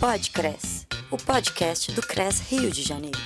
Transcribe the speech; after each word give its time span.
Podcres, 0.00 0.86
o 1.10 1.16
podcast 1.16 1.90
do 1.90 2.00
CRES 2.00 2.38
Rio 2.48 2.70
de 2.70 2.84
Janeiro. 2.84 3.18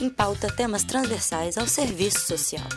Em 0.00 0.08
pauta 0.08 0.46
temas 0.54 0.84
transversais 0.84 1.58
ao 1.58 1.66
serviço 1.66 2.20
social. 2.20 2.68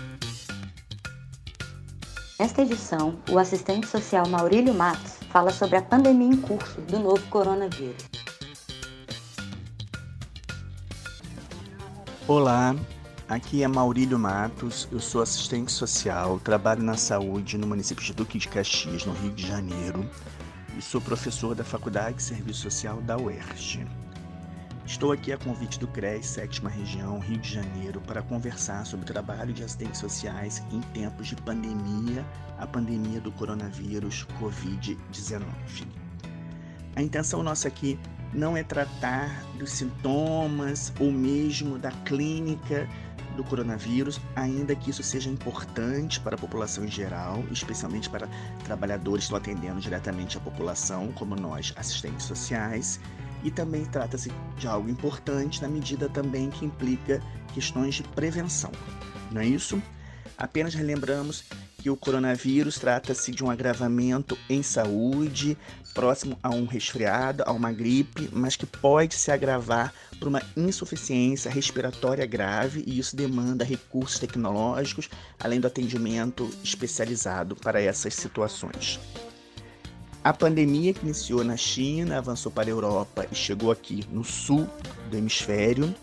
Nesta 2.39 2.63
edição, 2.63 3.19
o 3.29 3.37
assistente 3.37 3.85
social 3.85 4.27
Maurílio 4.27 4.73
Matos 4.73 5.19
fala 5.29 5.51
sobre 5.51 5.77
a 5.77 5.81
pandemia 5.83 6.27
em 6.27 6.37
curso 6.37 6.81
do 6.81 6.97
novo 6.97 7.21
coronavírus. 7.27 8.03
Olá, 12.27 12.75
aqui 13.29 13.61
é 13.61 13.67
Maurílio 13.67 14.17
Matos, 14.17 14.87
eu 14.91 14.99
sou 14.99 15.21
assistente 15.21 15.71
social, 15.71 16.39
trabalho 16.39 16.81
na 16.81 16.97
saúde 16.97 17.59
no 17.59 17.67
município 17.67 18.03
de 18.03 18.11
Duque 18.11 18.39
de 18.39 18.47
Caxias, 18.47 19.05
no 19.05 19.13
Rio 19.13 19.33
de 19.33 19.45
Janeiro, 19.45 20.09
e 20.77 20.81
sou 20.81 20.99
professor 20.99 21.55
da 21.55 21.63
Faculdade 21.63 22.17
de 22.17 22.23
Serviço 22.23 22.61
Social 22.61 23.01
da 23.01 23.17
UERJ. 23.17 23.87
Estou 24.85 25.11
aqui 25.11 25.31
a 25.31 25.37
convite 25.37 25.79
do 25.79 25.87
CRES, 25.87 26.25
sétima 26.25 26.69
região, 26.69 27.19
Rio 27.19 27.37
de 27.37 27.53
Janeiro, 27.53 28.01
para 28.01 28.21
conversar 28.21 28.85
sobre 28.85 29.03
o 29.03 29.07
trabalho 29.07 29.53
de 29.53 29.63
assistentes 29.63 29.99
sociais 29.99 30.61
em 30.71 30.81
tempos 30.93 31.27
de 31.27 31.35
pandemia, 31.37 32.25
a 32.59 32.67
pandemia 32.67 33.19
do 33.19 33.31
coronavírus 33.31 34.27
Covid-19. 34.39 35.41
A 36.95 37.01
intenção 37.01 37.41
nossa 37.41 37.67
aqui 37.67 37.97
não 38.33 38.55
é 38.55 38.63
tratar 38.63 39.43
dos 39.57 39.71
sintomas 39.71 40.93
ou 40.99 41.11
mesmo 41.11 41.79
da 41.79 41.91
clínica 41.91 42.87
do 43.35 43.43
coronavírus, 43.43 44.19
ainda 44.35 44.75
que 44.75 44.89
isso 44.89 45.03
seja 45.03 45.29
importante 45.29 46.19
para 46.19 46.35
a 46.35 46.39
população 46.39 46.85
em 46.85 46.91
geral, 46.91 47.43
especialmente 47.51 48.09
para 48.09 48.27
trabalhadores 48.63 49.25
que 49.25 49.35
estão 49.35 49.37
atendendo 49.37 49.79
diretamente 49.79 50.37
a 50.37 50.39
população, 50.39 51.11
como 51.13 51.35
nós, 51.35 51.73
assistentes 51.75 52.25
sociais, 52.25 52.99
e 53.43 53.51
também 53.51 53.85
trata-se 53.85 54.31
de 54.57 54.67
algo 54.67 54.89
importante 54.89 55.61
na 55.61 55.67
medida 55.67 56.09
também 56.09 56.49
que 56.49 56.65
implica 56.65 57.21
questões 57.53 57.95
de 57.95 58.03
prevenção. 58.03 58.71
Não 59.31 59.41
é 59.41 59.45
isso? 59.45 59.81
Apenas 60.37 60.73
relembramos 60.73 61.45
que 61.85 61.89
o 61.91 61.95
coronavírus 61.95 62.79
trata-se 62.79 63.31
de 63.31 63.43
um 63.43 63.51
agravamento 63.51 64.35
em 64.49 64.63
saúde, 64.63 65.55
próximo 65.93 66.35
a 66.41 66.49
um 66.49 66.65
resfriado, 66.65 67.43
a 67.45 67.51
uma 67.51 67.71
gripe, 67.71 68.27
mas 68.33 68.55
que 68.55 68.65
pode 68.65 69.13
se 69.13 69.29
agravar 69.31 69.93
por 70.17 70.27
uma 70.27 70.41
insuficiência 70.57 71.51
respiratória 71.51 72.25
grave 72.25 72.83
e 72.87 72.97
isso 72.97 73.15
demanda 73.15 73.63
recursos 73.63 74.17
tecnológicos, 74.17 75.11
além 75.39 75.59
do 75.59 75.67
atendimento 75.67 76.49
especializado 76.63 77.55
para 77.55 77.79
essas 77.79 78.15
situações. 78.15 78.99
A 80.23 80.33
pandemia 80.33 80.91
que 80.91 81.05
iniciou 81.05 81.43
na 81.43 81.55
China, 81.55 82.17
avançou 82.17 82.51
para 82.51 82.67
a 82.67 82.71
Europa 82.71 83.27
e 83.31 83.35
chegou 83.35 83.69
aqui 83.69 84.03
no 84.11 84.23
sul 84.23 84.67
do 85.11 85.17
hemisfério, 85.17 85.93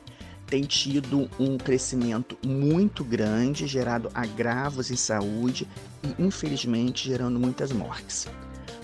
tem 0.53 0.65
tido 0.65 1.31
um 1.41 1.57
crescimento 1.57 2.37
muito 2.47 3.03
grande, 3.03 3.67
gerado 3.67 4.11
agravos 4.13 4.91
em 4.91 4.97
saúde 4.97 5.67
e, 6.03 6.23
infelizmente, 6.23 7.09
gerando 7.09 7.41
muitas 7.41 7.73
mortes. 7.73 8.29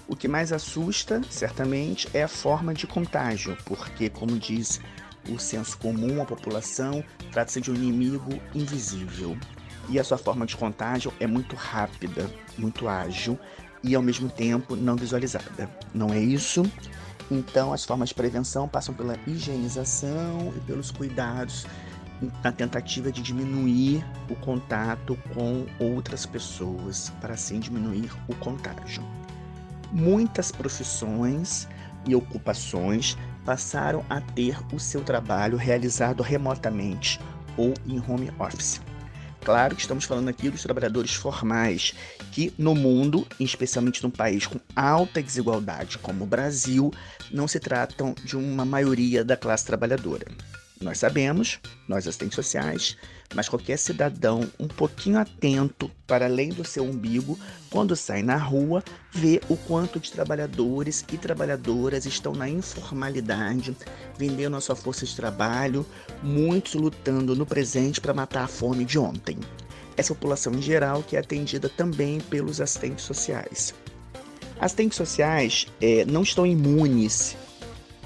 O 0.08 0.16
que 0.16 0.26
mais 0.26 0.50
assusta, 0.50 1.20
certamente, 1.28 2.08
é 2.14 2.22
a 2.22 2.28
forma 2.28 2.72
de 2.72 2.86
contágio, 2.86 3.54
porque, 3.66 4.08
como 4.08 4.38
diz 4.38 4.80
o 5.28 5.38
senso 5.38 5.76
comum 5.76 6.22
à 6.22 6.24
população, 6.24 7.04
trata-se 7.30 7.60
de 7.60 7.70
um 7.70 7.74
inimigo 7.74 8.40
invisível. 8.54 9.36
E 9.90 9.98
a 9.98 10.04
sua 10.04 10.16
forma 10.16 10.46
de 10.46 10.56
contágio 10.56 11.12
é 11.20 11.26
muito 11.26 11.54
rápida, 11.54 12.30
muito 12.56 12.88
ágil 12.88 13.38
e, 13.84 13.94
ao 13.94 14.00
mesmo 14.00 14.30
tempo, 14.30 14.74
não 14.74 14.96
visualizada. 14.96 15.70
Não 15.92 16.14
é 16.14 16.18
isso? 16.18 16.62
Então, 17.30 17.72
as 17.72 17.84
formas 17.84 18.08
de 18.08 18.14
prevenção 18.14 18.66
passam 18.66 18.94
pela 18.94 19.16
higienização 19.26 20.52
e 20.56 20.60
pelos 20.60 20.90
cuidados 20.90 21.66
na 22.42 22.50
tentativa 22.50 23.12
de 23.12 23.22
diminuir 23.22 24.04
o 24.28 24.34
contato 24.36 25.16
com 25.34 25.66
outras 25.78 26.26
pessoas, 26.26 27.12
para 27.20 27.34
assim 27.34 27.60
diminuir 27.60 28.10
o 28.26 28.34
contágio. 28.36 29.04
Muitas 29.92 30.50
profissões 30.50 31.68
e 32.06 32.14
ocupações 32.14 33.16
passaram 33.44 34.04
a 34.08 34.20
ter 34.20 34.58
o 34.74 34.78
seu 34.78 35.02
trabalho 35.02 35.56
realizado 35.56 36.22
remotamente 36.22 37.20
ou 37.56 37.74
em 37.86 37.98
home 38.00 38.30
office. 38.38 38.80
Claro 39.44 39.74
que 39.74 39.80
estamos 39.80 40.04
falando 40.04 40.28
aqui 40.28 40.50
dos 40.50 40.62
trabalhadores 40.62 41.14
formais, 41.14 41.94
que 42.32 42.52
no 42.58 42.74
mundo, 42.74 43.26
especialmente 43.40 44.02
num 44.02 44.10
país 44.10 44.46
com 44.46 44.60
alta 44.74 45.22
desigualdade 45.22 45.98
como 45.98 46.24
o 46.24 46.26
Brasil, 46.26 46.92
não 47.30 47.48
se 47.48 47.60
tratam 47.60 48.14
de 48.24 48.36
uma 48.36 48.64
maioria 48.64 49.24
da 49.24 49.36
classe 49.36 49.64
trabalhadora. 49.64 50.26
Nós 50.80 50.98
sabemos, 50.98 51.58
nós 51.88 52.06
assistentes 52.06 52.36
sociais, 52.36 52.96
mas 53.34 53.48
qualquer 53.48 53.76
cidadão 53.76 54.48
um 54.60 54.68
pouquinho 54.68 55.18
atento 55.18 55.90
para 56.06 56.26
além 56.26 56.50
do 56.50 56.64
seu 56.64 56.84
umbigo, 56.84 57.36
quando 57.68 57.96
sai 57.96 58.22
na 58.22 58.36
rua, 58.36 58.82
vê 59.12 59.40
o 59.48 59.56
quanto 59.56 59.98
de 59.98 60.12
trabalhadores 60.12 61.04
e 61.12 61.18
trabalhadoras 61.18 62.06
estão 62.06 62.32
na 62.32 62.48
informalidade, 62.48 63.76
vendendo 64.16 64.56
a 64.56 64.60
sua 64.60 64.76
força 64.76 65.04
de 65.04 65.16
trabalho, 65.16 65.84
muitos 66.22 66.74
lutando 66.74 67.34
no 67.34 67.44
presente 67.44 68.00
para 68.00 68.14
matar 68.14 68.44
a 68.44 68.48
fome 68.48 68.84
de 68.84 69.00
ontem. 69.00 69.36
Essa 69.98 70.14
população 70.14 70.54
em 70.54 70.62
geral 70.62 71.02
que 71.02 71.16
é 71.16 71.18
atendida 71.18 71.68
também 71.68 72.20
pelos 72.20 72.60
assistentes 72.60 73.04
sociais. 73.04 73.74
Assistentes 74.60 74.96
sociais 74.96 75.66
é, 75.80 76.04
não 76.06 76.22
estão 76.22 76.46
imunes 76.46 77.36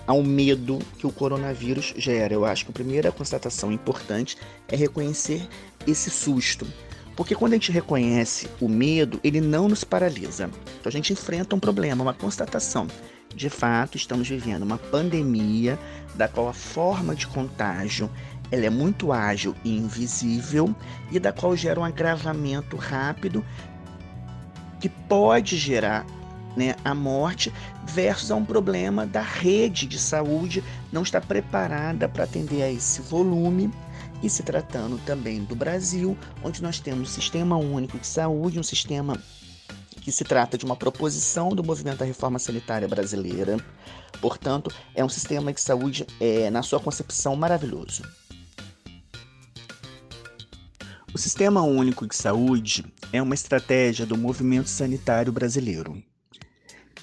ao 0.07 0.23
medo 0.23 0.79
que 0.99 1.07
o 1.07 1.13
coronavírus 1.13 1.95
gera. 1.97 2.35
Eu 2.35 2.45
acho 2.45 2.65
que 2.65 2.71
a 2.71 2.75
primeira 2.75 3.13
constatação 3.13 3.71
importante 3.71 4.37
é 4.69 4.75
reconhecer 4.75 5.47
esse 5.87 6.11
susto. 6.11 6.67
Porque 7.15 7.35
quando 7.35 7.53
a 7.53 7.57
gente 7.57 7.71
reconhece 7.71 8.49
o 8.61 8.69
medo, 8.69 9.21
ele 9.23 9.41
não 9.41 9.69
nos 9.69 9.85
paralisa. 9.85 10.51
Então 10.81 10.89
a 10.89 10.93
gente 10.93 11.13
enfrenta 11.13 11.55
um 11.55 11.61
problema, 11.61 12.03
uma 12.03 12.15
constatação. 12.15 12.87
De 13.35 13.49
fato, 13.49 13.97
estamos 13.97 14.29
vivendo 14.29 14.63
uma 14.63 14.79
pandemia 14.79 15.79
da 16.15 16.29
qual 16.29 16.49
a 16.49 16.53
forma 16.53 17.15
de 17.15 17.27
contágio 17.27 18.11
ela 18.53 18.67
é 18.67 18.71
muito 18.71 19.11
ágil 19.11 19.57
e 19.65 19.77
invisível 19.77 20.75
e 21.11 21.19
da 21.19 21.33
qual 21.33 21.57
gera 21.57 21.81
um 21.81 21.85
agravamento 21.85 22.77
rápido 22.77 23.43
que 24.79 24.91
pode 24.91 25.57
gerar 25.57 26.05
né, 26.55 26.77
a 26.85 26.95
morte, 26.95 27.51
versus 27.87 28.31
a 28.31 28.37
um 28.37 28.45
problema 28.45 29.07
da 29.07 29.23
rede 29.23 29.87
de 29.87 29.99
saúde 29.99 30.63
não 30.93 31.03
estar 31.03 31.23
preparada 31.23 32.07
para 32.07 32.25
atender 32.25 32.63
a 32.63 32.71
esse 32.71 33.01
volume. 33.01 33.73
E 34.23 34.29
se 34.29 34.43
tratando 34.43 34.99
também 35.05 35.43
do 35.45 35.57
Brasil, 35.57 36.17
onde 36.45 36.63
nós 36.63 36.79
temos 36.79 37.09
um 37.09 37.13
sistema 37.13 37.57
único 37.57 37.99
de 37.99 38.07
saúde, 38.07 38.61
um 38.61 38.63
sistema 38.63 39.19
que 40.03 40.13
se 40.13 40.25
trata 40.25 40.59
de 40.59 40.65
uma 40.65 40.77
proposição 40.77 41.49
do 41.51 41.65
movimento 41.65 41.99
da 41.99 42.05
reforma 42.05 42.39
sanitária 42.39 42.87
brasileira. 42.87 43.57
Portanto, 44.21 44.71
é 44.95 45.05
um 45.05 45.09
sistema 45.09 45.53
de 45.53 45.61
saúde, 45.61 46.07
é, 46.21 46.51
na 46.51 46.63
sua 46.63 46.79
concepção, 46.79 47.35
maravilhoso. 47.35 48.03
Sistema 51.23 51.63
Único 51.63 52.05
de 52.05 52.17
Saúde 52.17 52.85
é 53.13 53.23
uma 53.23 53.37
estratégia 53.37 54.05
do 54.05 54.19
movimento 54.19 54.69
sanitário 54.69 55.33
brasileiro 55.33 56.03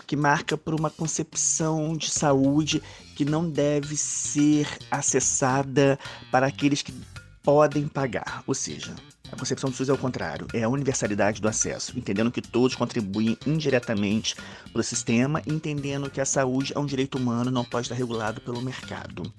que 0.05 0.17
marca 0.17 0.57
por 0.57 0.77
uma 0.77 0.89
concepção 0.89 1.95
de 1.95 2.11
saúde 2.11 2.83
que 3.15 3.23
não 3.23 3.49
deve 3.49 3.95
ser 3.95 4.67
acessada 4.91 5.97
para 6.29 6.47
aqueles 6.47 6.81
que 6.81 6.93
podem 7.41 7.87
pagar, 7.87 8.43
ou 8.45 8.53
seja, 8.53 8.93
a 9.31 9.35
concepção 9.35 9.69
do 9.69 9.75
SUS 9.75 9.89
é 9.89 9.93
o 9.93 9.97
contrário, 9.97 10.47
é 10.53 10.63
a 10.63 10.69
universalidade 10.69 11.41
do 11.41 11.47
acesso, 11.47 11.97
entendendo 11.97 12.31
que 12.31 12.41
todos 12.41 12.75
contribuem 12.75 13.37
indiretamente 13.45 14.35
para 14.71 14.79
o 14.79 14.83
sistema, 14.83 15.41
entendendo 15.45 16.09
que 16.09 16.19
a 16.19 16.25
saúde 16.25 16.73
é 16.75 16.79
um 16.79 16.85
direito 16.85 17.17
humano, 17.17 17.51
não 17.51 17.63
pode 17.63 17.85
estar 17.85 17.95
regulado 17.95 18.41
pelo 18.41 18.61
mercado. 18.61 19.31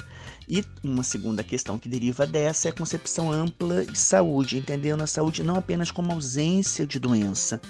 E 0.48 0.64
uma 0.82 1.02
segunda 1.02 1.44
questão 1.44 1.78
que 1.78 1.88
deriva 1.88 2.26
dessa 2.26 2.68
é 2.68 2.70
a 2.70 2.74
concepção 2.74 3.30
ampla 3.30 3.84
de 3.84 3.98
saúde, 3.98 4.58
entendendo 4.58 5.02
a 5.02 5.06
saúde 5.06 5.42
não 5.42 5.56
apenas 5.56 5.90
como 5.90 6.12
ausência 6.12 6.86
de 6.86 6.98
doença, 6.98 7.60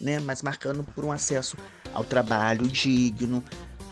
né, 0.00 0.18
mas 0.18 0.42
marcando 0.42 0.82
por 0.82 1.04
um 1.04 1.12
acesso 1.12 1.56
ao 1.92 2.04
trabalho 2.04 2.66
digno, 2.66 3.42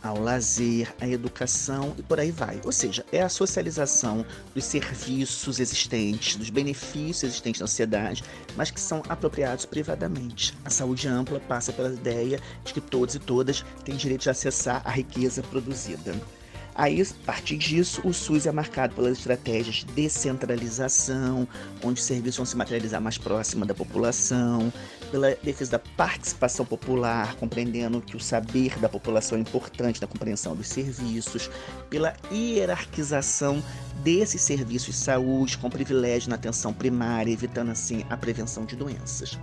ao 0.05 0.21
lazer, 0.21 0.95
à 1.01 1.09
educação 1.09 1.95
e 1.99 2.03
por 2.03 2.21
aí 2.21 2.31
vai. 2.31 2.61
Ou 2.65 2.71
seja, 2.71 3.05
é 3.11 3.23
a 3.23 3.29
socialização 3.29 4.25
dos 4.55 4.65
serviços 4.65 5.59
existentes, 5.59 6.37
dos 6.37 6.51
benefícios 6.51 7.33
existentes 7.33 7.61
na 7.61 7.67
sociedade, 7.67 8.23
mas 8.55 8.71
que 8.71 8.81
são 8.81 9.03
apropriados 9.09 9.65
privadamente. 9.65 10.55
A 10.65 10.71
saúde 10.71 11.09
ampla 11.09 11.41
passa 11.41 11.73
pela 11.73 11.93
ideia 11.93 12.39
de 12.65 12.75
que 12.75 12.81
todos 12.81 13.15
e 13.15 13.19
todas 13.19 13.65
têm 13.85 13.97
direito 13.97 14.23
de 14.23 14.31
acessar 14.31 14.83
a 14.85 14.91
riqueza 14.91 15.43
produzida. 15.43 16.15
Aí, 16.77 17.01
a 17.01 17.05
partir 17.25 17.57
disso, 17.57 18.01
o 18.05 18.13
SUS 18.13 18.47
é 18.47 18.53
marcado 18.53 18.97
pelas 18.97 19.19
estratégias 19.19 19.77
de 19.77 19.87
descentralização, 19.87 21.47
onde 21.81 22.01
os 22.01 22.07
serviços 22.07 22.39
vão 22.39 22.47
se 22.47 22.57
materializar 22.57 23.01
mais 23.01 23.17
próximo 23.17 23.65
da 23.65 23.73
população, 23.73 24.73
pela 25.13 25.37
defesa 25.37 25.73
da 25.73 25.79
participação 25.79 26.67
popular, 26.67 27.37
compreendendo 27.37 28.01
que 28.01 28.17
o 28.17 28.21
saber 28.21 28.77
da 28.81 28.89
população 28.89 29.39
é 29.39 29.41
importante 29.41 30.01
na 30.01 30.09
compreensão 30.09 30.57
dos 30.57 30.67
serviços, 30.67 31.49
pela 31.89 32.15
hierarquização 32.33 33.63
desses 34.03 34.43
serviços 34.43 34.97
de 34.97 35.01
saúde, 35.01 35.57
com 35.59 35.71
privilégio 35.71 36.29
na 36.29 36.35
atenção 36.35 36.73
primária, 36.73 37.31
evitando 37.31 37.71
assim 37.71 38.05
a 38.11 38.17
prevenção 38.17 38.65
de 38.65 38.75
doenças. 38.75 39.39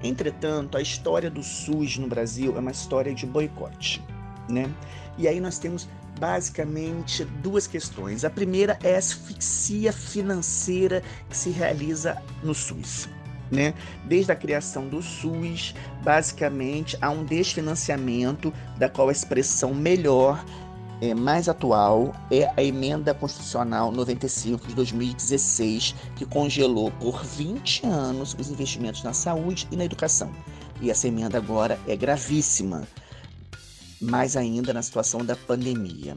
Entretanto, 0.00 0.76
a 0.76 0.80
história 0.80 1.28
do 1.28 1.42
SUS 1.42 1.98
no 1.98 2.06
Brasil 2.06 2.56
é 2.56 2.60
uma 2.60 2.70
história 2.70 3.12
de 3.12 3.26
boicote, 3.26 4.00
né? 4.48 4.72
E 5.18 5.26
aí 5.26 5.40
nós 5.40 5.58
temos 5.58 5.88
basicamente 6.18 7.24
duas 7.24 7.66
questões. 7.66 8.24
A 8.24 8.30
primeira 8.30 8.78
é 8.82 8.96
a 8.96 8.98
asfixia 8.98 9.92
financeira 9.92 11.02
que 11.28 11.36
se 11.36 11.50
realiza 11.50 12.20
no 12.42 12.54
SUS. 12.54 13.08
Né? 13.50 13.72
Desde 14.04 14.30
a 14.30 14.36
criação 14.36 14.88
do 14.88 15.00
SUS, 15.00 15.74
basicamente 16.02 16.98
há 17.00 17.08
um 17.10 17.24
desfinanciamento, 17.24 18.52
da 18.76 18.88
qual 18.88 19.08
a 19.08 19.12
expressão 19.12 19.74
melhor, 19.74 20.44
é, 21.00 21.14
mais 21.14 21.48
atual, 21.48 22.14
é 22.30 22.50
a 22.56 22.62
emenda 22.62 23.14
constitucional 23.14 23.92
95 23.92 24.66
de 24.66 24.74
2016, 24.74 25.94
que 26.16 26.26
congelou 26.26 26.90
por 26.92 27.24
20 27.24 27.86
anos 27.86 28.36
os 28.38 28.50
investimentos 28.50 29.02
na 29.02 29.12
saúde 29.12 29.66
e 29.70 29.76
na 29.76 29.84
educação. 29.84 30.30
E 30.80 30.90
essa 30.90 31.08
emenda 31.08 31.38
agora 31.38 31.78
é 31.86 31.96
gravíssima 31.96 32.86
mais 34.00 34.36
ainda 34.36 34.72
na 34.72 34.82
situação 34.82 35.24
da 35.24 35.36
pandemia. 35.36 36.16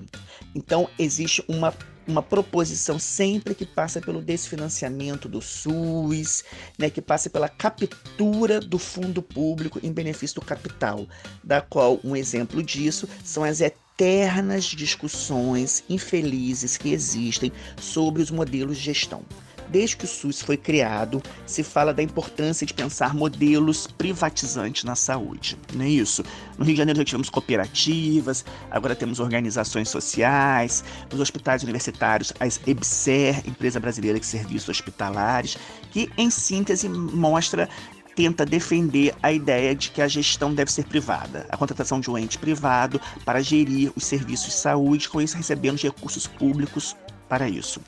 Então, 0.53 0.89
existe 0.99 1.43
uma, 1.47 1.73
uma 2.07 2.21
proposição 2.21 2.99
sempre 2.99 3.55
que 3.55 3.65
passa 3.65 4.01
pelo 4.01 4.21
desfinanciamento 4.21 5.27
do 5.27 5.41
SUS, 5.41 6.43
né, 6.77 6.89
que 6.89 7.01
passa 7.01 7.29
pela 7.29 7.49
captura 7.49 8.59
do 8.59 8.77
fundo 8.77 9.21
público 9.21 9.79
em 9.83 9.91
benefício 9.91 10.35
do 10.35 10.45
capital, 10.45 11.07
da 11.43 11.61
qual 11.61 11.99
um 12.03 12.15
exemplo 12.15 12.61
disso 12.61 13.07
são 13.23 13.43
as 13.43 13.61
eternas 13.61 14.65
discussões 14.65 15.83
infelizes 15.89 16.77
que 16.77 16.91
existem 16.91 17.51
sobre 17.79 18.21
os 18.21 18.31
modelos 18.31 18.77
de 18.77 18.83
gestão. 18.83 19.23
Desde 19.71 19.95
que 19.95 20.03
o 20.03 20.07
SUS 20.07 20.41
foi 20.41 20.57
criado, 20.57 21.23
se 21.45 21.63
fala 21.63 21.93
da 21.93 22.03
importância 22.03 22.67
de 22.67 22.73
pensar 22.73 23.15
modelos 23.15 23.87
privatizantes 23.87 24.83
na 24.83 24.95
saúde. 24.95 25.57
Não 25.73 25.85
é 25.85 25.89
isso? 25.89 26.23
No 26.57 26.65
Rio 26.65 26.73
de 26.73 26.79
Janeiro 26.79 26.99
já 26.99 27.05
tivemos 27.05 27.29
cooperativas, 27.29 28.43
agora 28.69 28.95
temos 28.95 29.21
organizações 29.21 29.87
sociais, 29.87 30.83
nos 31.09 31.21
hospitais 31.21 31.63
universitários, 31.63 32.33
as 32.37 32.59
EBSER, 32.67 33.47
Empresa 33.47 33.79
Brasileira 33.79 34.19
de 34.19 34.25
Serviços 34.25 34.67
Hospitalares, 34.67 35.57
que 35.89 36.11
em 36.17 36.29
síntese 36.29 36.89
mostra 36.89 37.69
tenta 38.13 38.45
defender 38.45 39.15
a 39.23 39.31
ideia 39.31 39.73
de 39.73 39.89
que 39.89 40.01
a 40.01 40.07
gestão 40.07 40.53
deve 40.53 40.69
ser 40.69 40.83
privada, 40.83 41.45
a 41.49 41.55
contratação 41.55 42.01
de 42.01 42.11
um 42.11 42.17
ente 42.17 42.37
privado 42.37 42.99
para 43.23 43.41
gerir 43.41 43.91
os 43.95 44.03
serviços 44.03 44.47
de 44.47 44.53
saúde, 44.53 45.07
com 45.07 45.21
isso 45.21 45.37
recebendo 45.37 45.79
recursos 45.79 46.27
públicos 46.27 46.93
para 47.29 47.47
isso. 47.47 47.79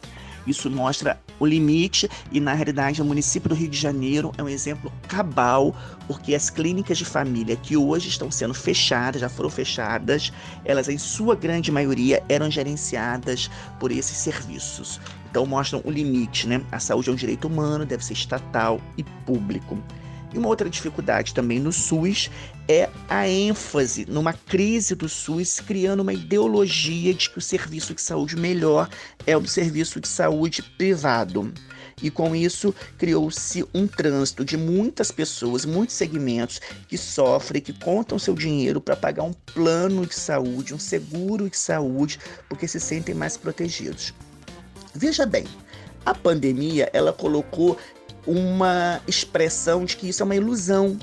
Isso 0.45 0.69
mostra 0.69 1.19
o 1.39 1.45
limite 1.45 2.09
e, 2.31 2.39
na 2.39 2.53
realidade, 2.53 3.01
o 3.01 3.05
município 3.05 3.49
do 3.49 3.55
Rio 3.55 3.69
de 3.69 3.77
Janeiro 3.77 4.31
é 4.37 4.43
um 4.43 4.49
exemplo 4.49 4.91
cabal, 5.07 5.75
porque 6.07 6.35
as 6.35 6.49
clínicas 6.49 6.97
de 6.97 7.05
família 7.05 7.55
que 7.55 7.77
hoje 7.77 8.09
estão 8.09 8.29
sendo 8.29 8.53
fechadas, 8.53 9.21
já 9.21 9.29
foram 9.29 9.49
fechadas, 9.49 10.31
elas, 10.65 10.89
em 10.89 10.97
sua 10.97 11.35
grande 11.35 11.71
maioria, 11.71 12.23
eram 12.29 12.49
gerenciadas 12.51 13.49
por 13.79 13.91
esses 13.91 14.17
serviços. 14.17 14.99
Então, 15.29 15.45
mostram 15.45 15.81
o 15.83 15.89
limite, 15.89 16.47
né? 16.47 16.61
A 16.71 16.79
saúde 16.79 17.09
é 17.09 17.11
um 17.11 17.15
direito 17.15 17.47
humano, 17.47 17.85
deve 17.85 18.05
ser 18.05 18.13
estatal 18.13 18.79
e 18.97 19.03
público. 19.25 19.77
E 20.33 20.37
uma 20.37 20.47
outra 20.47 20.69
dificuldade 20.69 21.33
também 21.33 21.59
no 21.59 21.71
SUS 21.71 22.29
é 22.67 22.89
a 23.07 23.27
ênfase 23.27 24.05
numa 24.05 24.33
crise 24.33 24.95
do 24.95 25.07
SUS, 25.07 25.59
criando 25.59 25.99
uma 25.99 26.13
ideologia 26.13 27.13
de 27.13 27.29
que 27.29 27.37
o 27.37 27.41
serviço 27.41 27.93
de 27.93 28.01
saúde 28.01 28.35
melhor 28.35 28.89
é 29.27 29.37
o 29.37 29.45
serviço 29.45 29.99
de 29.99 30.07
saúde 30.07 30.63
privado. 30.77 31.53
E 32.01 32.09
com 32.09 32.35
isso 32.35 32.73
criou-se 32.97 33.63
um 33.73 33.85
trânsito 33.85 34.43
de 34.43 34.57
muitas 34.57 35.11
pessoas, 35.11 35.65
muitos 35.65 35.95
segmentos 35.95 36.59
que 36.87 36.97
sofrem, 36.97 37.61
que 37.61 37.73
contam 37.73 38.17
seu 38.17 38.33
dinheiro 38.33 38.81
para 38.81 38.95
pagar 38.95 39.23
um 39.23 39.33
plano 39.33 40.05
de 40.05 40.15
saúde, 40.15 40.73
um 40.73 40.79
seguro 40.79 41.49
de 41.49 41.57
saúde, 41.57 42.19
porque 42.49 42.67
se 42.67 42.79
sentem 42.79 43.13
mais 43.13 43.37
protegidos. 43.37 44.13
Veja 44.95 45.25
bem, 45.25 45.45
a 46.05 46.13
pandemia 46.13 46.89
ela 46.91 47.13
colocou 47.13 47.77
uma 48.25 49.01
expressão 49.07 49.85
de 49.85 49.97
que 49.97 50.09
isso 50.09 50.23
é 50.23 50.25
uma 50.25 50.35
ilusão. 50.35 50.97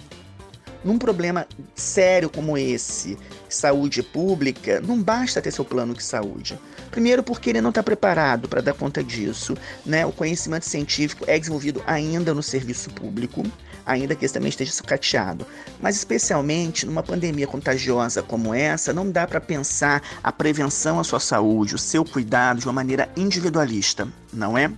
Num 0.82 0.99
problema 0.99 1.46
sério 1.75 2.31
como 2.31 2.56
esse, 2.56 3.19
saúde 3.49 4.02
pública, 4.02 4.81
não 4.81 5.02
basta 5.02 5.43
ter 5.43 5.50
seu 5.50 5.64
plano 5.64 5.93
de 5.93 6.02
saúde. 6.02 6.58
Primeiro, 6.90 7.22
porque 7.22 7.50
ele 7.50 7.61
não 7.61 7.69
está 7.69 7.82
preparado 7.82 8.49
para 8.49 8.62
dar 8.62 8.72
conta 8.72 9.05
disso. 9.05 9.55
Né? 9.84 10.06
O 10.06 10.12
conhecimento 10.12 10.64
científico 10.64 11.25
é 11.26 11.38
desenvolvido 11.38 11.82
ainda 11.87 12.32
no 12.32 12.43
serviço 12.43 12.88
público, 12.90 13.44
ainda 13.85 14.15
que 14.15 14.25
esse 14.25 14.35
também 14.35 14.49
esteja 14.49 14.73
sucateado. 14.73 15.47
Mas, 15.81 15.97
especialmente 15.97 16.87
numa 16.87 17.03
pandemia 17.03 17.47
contagiosa 17.47 18.23
como 18.23 18.55
essa, 18.55 18.93
não 18.93 19.11
dá 19.11 19.27
para 19.27 19.41
pensar 19.41 20.03
a 20.23 20.32
prevenção 20.32 20.99
à 20.99 21.05
sua 21.05 21.21
saúde, 21.21 21.75
o 21.75 21.79
seu 21.79 22.05
cuidado 22.05 22.61
de 22.61 22.67
uma 22.67 22.73
maneira 22.73 23.09
individualista, 23.17 24.09
não 24.32 24.56
é? 24.56 24.71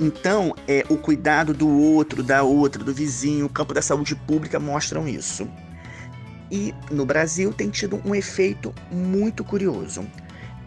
Então, 0.00 0.54
é, 0.66 0.84
o 0.88 0.96
cuidado 0.96 1.54
do 1.54 1.68
outro, 1.68 2.22
da 2.22 2.42
outra, 2.42 2.82
do 2.82 2.92
vizinho, 2.92 3.46
o 3.46 3.50
campo 3.50 3.74
da 3.74 3.82
saúde 3.82 4.14
pública 4.14 4.58
mostram 4.58 5.08
isso. 5.08 5.48
E 6.50 6.74
no 6.90 7.04
Brasil 7.04 7.52
tem 7.52 7.70
tido 7.70 8.00
um 8.04 8.14
efeito 8.14 8.72
muito 8.90 9.42
curioso. 9.42 10.06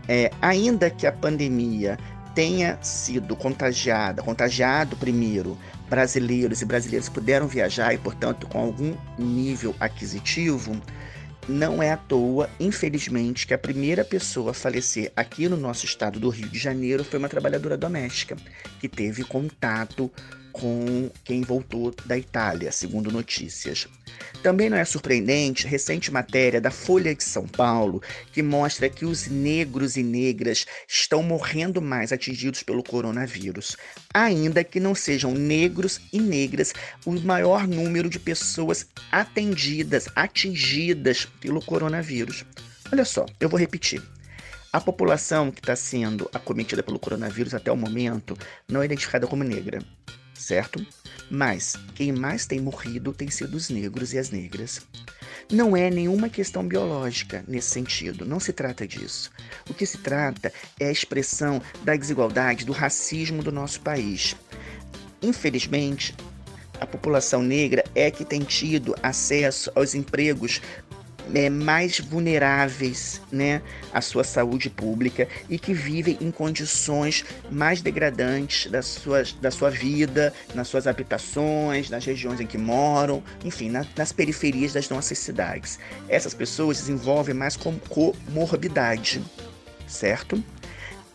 É, 0.07 0.31
ainda 0.41 0.89
que 0.89 1.05
a 1.05 1.11
pandemia 1.11 1.97
tenha 2.33 2.77
sido 2.81 3.35
contagiada, 3.35 4.21
contagiado 4.21 4.95
primeiro 4.95 5.57
brasileiros 5.89 6.61
e 6.61 6.65
brasileiras 6.65 7.09
puderam 7.09 7.47
viajar 7.47 7.93
e, 7.93 7.97
portanto, 7.97 8.47
com 8.47 8.59
algum 8.59 8.95
nível 9.17 9.75
aquisitivo, 9.79 10.79
não 11.47 11.81
é 11.81 11.91
à 11.91 11.97
toa, 11.97 12.49
infelizmente, 12.59 13.47
que 13.47 13.53
a 13.53 13.57
primeira 13.57 14.05
pessoa 14.05 14.51
a 14.51 14.53
falecer 14.53 15.11
aqui 15.15 15.49
no 15.49 15.57
nosso 15.57 15.85
estado 15.85 16.19
do 16.19 16.29
Rio 16.29 16.47
de 16.47 16.59
Janeiro 16.59 17.03
foi 17.03 17.17
uma 17.17 17.27
trabalhadora 17.27 17.75
doméstica 17.75 18.37
que 18.79 18.87
teve 18.87 19.23
contato 19.23 20.11
com 20.59 21.09
quem 21.23 21.41
voltou 21.41 21.93
da 22.05 22.17
Itália, 22.17 22.71
segundo 22.71 23.11
notícias. 23.11 23.87
Também 24.43 24.69
não 24.69 24.77
é 24.77 24.85
surpreendente 24.85 25.67
recente 25.67 26.11
matéria 26.11 26.61
da 26.61 26.71
Folha 26.71 27.15
de 27.15 27.23
São 27.23 27.47
Paulo 27.47 28.01
que 28.31 28.41
mostra 28.43 28.89
que 28.89 29.05
os 29.05 29.27
negros 29.27 29.95
e 29.95 30.03
negras 30.03 30.65
estão 30.87 31.23
morrendo 31.23 31.81
mais 31.81 32.11
atingidos 32.11 32.63
pelo 32.63 32.83
coronavírus, 32.83 33.77
ainda 34.13 34.63
que 34.63 34.79
não 34.79 34.93
sejam 34.93 35.33
negros 35.33 36.01
e 36.11 36.19
negras 36.19 36.73
o 37.05 37.11
maior 37.21 37.67
número 37.67 38.09
de 38.09 38.19
pessoas 38.19 38.85
atendidas, 39.11 40.07
atingidas 40.15 41.25
pelo 41.39 41.61
coronavírus. 41.61 42.45
Olha 42.91 43.05
só, 43.05 43.25
eu 43.39 43.49
vou 43.49 43.59
repetir. 43.59 44.01
A 44.71 44.79
população 44.79 45.49
que 45.49 45.59
está 45.59 45.75
sendo 45.75 46.29
acometida 46.33 46.83
pelo 46.83 46.99
coronavírus 46.99 47.55
até 47.55 47.71
o 47.71 47.77
momento 47.77 48.37
não 48.67 48.81
é 48.81 48.85
identificada 48.85 49.25
como 49.25 49.43
negra 49.43 49.79
certo? 50.39 50.85
Mas 51.29 51.75
quem 51.93 52.11
mais 52.11 52.45
tem 52.45 52.59
morrido 52.59 53.13
tem 53.13 53.29
sido 53.29 53.55
os 53.55 53.69
negros 53.69 54.13
e 54.13 54.17
as 54.17 54.29
negras. 54.29 54.81
Não 55.51 55.75
é 55.75 55.89
nenhuma 55.89 56.29
questão 56.29 56.67
biológica 56.67 57.43
nesse 57.47 57.71
sentido, 57.71 58.25
não 58.25 58.39
se 58.39 58.53
trata 58.53 58.87
disso. 58.87 59.31
O 59.69 59.73
que 59.73 59.85
se 59.85 59.97
trata 59.97 60.53
é 60.79 60.87
a 60.87 60.91
expressão 60.91 61.61
da 61.83 61.95
desigualdade, 61.95 62.65
do 62.65 62.71
racismo 62.71 63.41
do 63.41 63.51
nosso 63.51 63.81
país. 63.81 64.35
Infelizmente, 65.21 66.15
a 66.79 66.85
população 66.85 67.41
negra 67.41 67.83
é 67.93 68.09
que 68.09 68.23
tem 68.23 68.41
tido 68.41 68.95
acesso 69.03 69.71
aos 69.75 69.93
empregos 69.93 70.61
é, 71.33 71.49
mais 71.49 71.99
vulneráveis 71.99 73.21
né, 73.31 73.61
à 73.93 74.01
sua 74.01 74.23
saúde 74.23 74.69
pública 74.69 75.27
e 75.49 75.57
que 75.57 75.73
vivem 75.73 76.17
em 76.21 76.31
condições 76.31 77.25
mais 77.51 77.81
degradantes 77.81 78.69
da 78.71 78.81
sua, 78.81 79.23
da 79.41 79.51
sua 79.51 79.69
vida, 79.69 80.33
nas 80.53 80.67
suas 80.67 80.87
habitações, 80.87 81.89
nas 81.89 82.05
regiões 82.05 82.39
em 82.39 82.47
que 82.47 82.57
moram, 82.57 83.23
enfim, 83.43 83.69
na, 83.69 83.85
nas 83.95 84.11
periferias 84.11 84.73
das 84.73 84.89
nossas 84.89 85.17
cidades. 85.17 85.79
Essas 86.07 86.33
pessoas 86.33 86.77
desenvolvem 86.77 87.35
mais 87.35 87.57
comorbidade, 87.57 89.21
certo? 89.87 90.43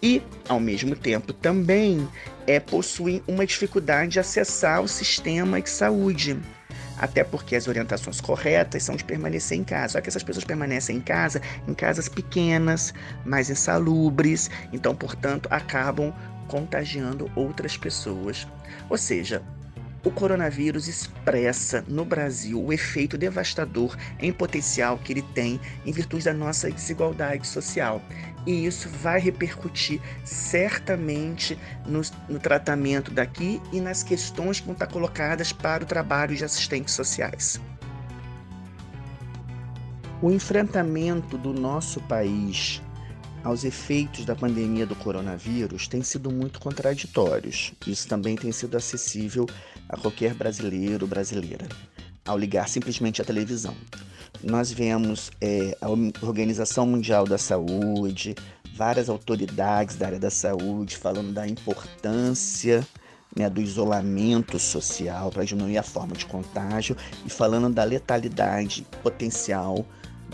E, 0.02 0.20
ao 0.46 0.60
mesmo 0.60 0.94
tempo, 0.94 1.32
também 1.32 2.06
é, 2.46 2.60
possuem 2.60 3.22
uma 3.26 3.46
dificuldade 3.46 4.12
de 4.12 4.20
acessar 4.20 4.82
o 4.82 4.88
sistema 4.88 5.62
de 5.62 5.70
saúde 5.70 6.38
até 7.04 7.22
porque 7.22 7.54
as 7.54 7.68
orientações 7.68 8.18
corretas 8.18 8.82
são 8.82 8.96
de 8.96 9.04
permanecer 9.04 9.58
em 9.58 9.62
casa. 9.62 9.92
Só 9.92 10.00
que 10.00 10.08
essas 10.08 10.22
pessoas 10.22 10.44
permanecem 10.44 10.96
em 10.96 11.00
casa, 11.00 11.40
em 11.68 11.74
casas 11.74 12.08
pequenas, 12.08 12.94
mais 13.26 13.50
insalubres, 13.50 14.50
então, 14.72 14.96
portanto, 14.96 15.46
acabam 15.50 16.14
contagiando 16.48 17.30
outras 17.36 17.76
pessoas. 17.76 18.48
Ou 18.88 18.96
seja, 18.96 19.42
o 20.02 20.10
coronavírus 20.10 20.88
expressa 20.88 21.84
no 21.86 22.06
Brasil 22.06 22.62
o 22.62 22.72
efeito 22.72 23.18
devastador 23.18 23.96
em 24.18 24.32
potencial 24.32 24.98
que 24.98 25.12
ele 25.12 25.22
tem 25.34 25.60
em 25.84 25.92
virtude 25.92 26.24
da 26.24 26.32
nossa 26.32 26.70
desigualdade 26.70 27.46
social. 27.46 28.00
E 28.46 28.66
isso 28.66 28.88
vai 28.88 29.18
repercutir 29.18 30.00
certamente 30.24 31.58
no, 31.86 32.02
no 32.28 32.38
tratamento 32.38 33.10
daqui 33.10 33.60
e 33.72 33.80
nas 33.80 34.02
questões 34.02 34.60
que 34.60 34.66
vão 34.66 34.74
estar 34.74 34.86
colocadas 34.86 35.52
para 35.52 35.82
o 35.82 35.86
trabalho 35.86 36.36
de 36.36 36.44
assistentes 36.44 36.94
sociais. 36.94 37.60
O 40.20 40.30
enfrentamento 40.30 41.36
do 41.36 41.52
nosso 41.52 42.00
país 42.02 42.82
aos 43.44 43.62
efeitos 43.62 44.24
da 44.24 44.34
pandemia 44.34 44.86
do 44.86 44.96
coronavírus 44.96 45.86
têm 45.86 46.02
sido 46.02 46.30
muito 46.30 46.58
contraditórios. 46.58 47.74
Isso 47.86 48.08
também 48.08 48.34
tem 48.34 48.50
sido 48.50 48.76
acessível 48.76 49.46
a 49.88 49.98
qualquer 49.98 50.32
brasileiro 50.32 51.04
ou 51.04 51.08
brasileira, 51.08 51.68
ao 52.24 52.38
ligar 52.38 52.68
simplesmente 52.68 53.20
a 53.20 53.24
televisão. 53.24 53.74
Nós 54.42 54.72
vemos 54.72 55.30
é, 55.40 55.76
a 55.80 55.88
Organização 56.24 56.86
Mundial 56.86 57.24
da 57.24 57.38
Saúde, 57.38 58.34
várias 58.74 59.08
autoridades 59.08 59.96
da 59.96 60.06
área 60.06 60.18
da 60.18 60.30
saúde 60.30 60.96
falando 60.96 61.32
da 61.32 61.46
importância 61.46 62.86
né, 63.34 63.48
do 63.48 63.60
isolamento 63.60 64.58
social 64.58 65.30
para 65.30 65.44
diminuir 65.44 65.78
a 65.78 65.82
forma 65.82 66.14
de 66.14 66.26
contágio 66.26 66.96
e 67.24 67.30
falando 67.30 67.72
da 67.72 67.84
letalidade 67.84 68.86
potencial 69.02 69.84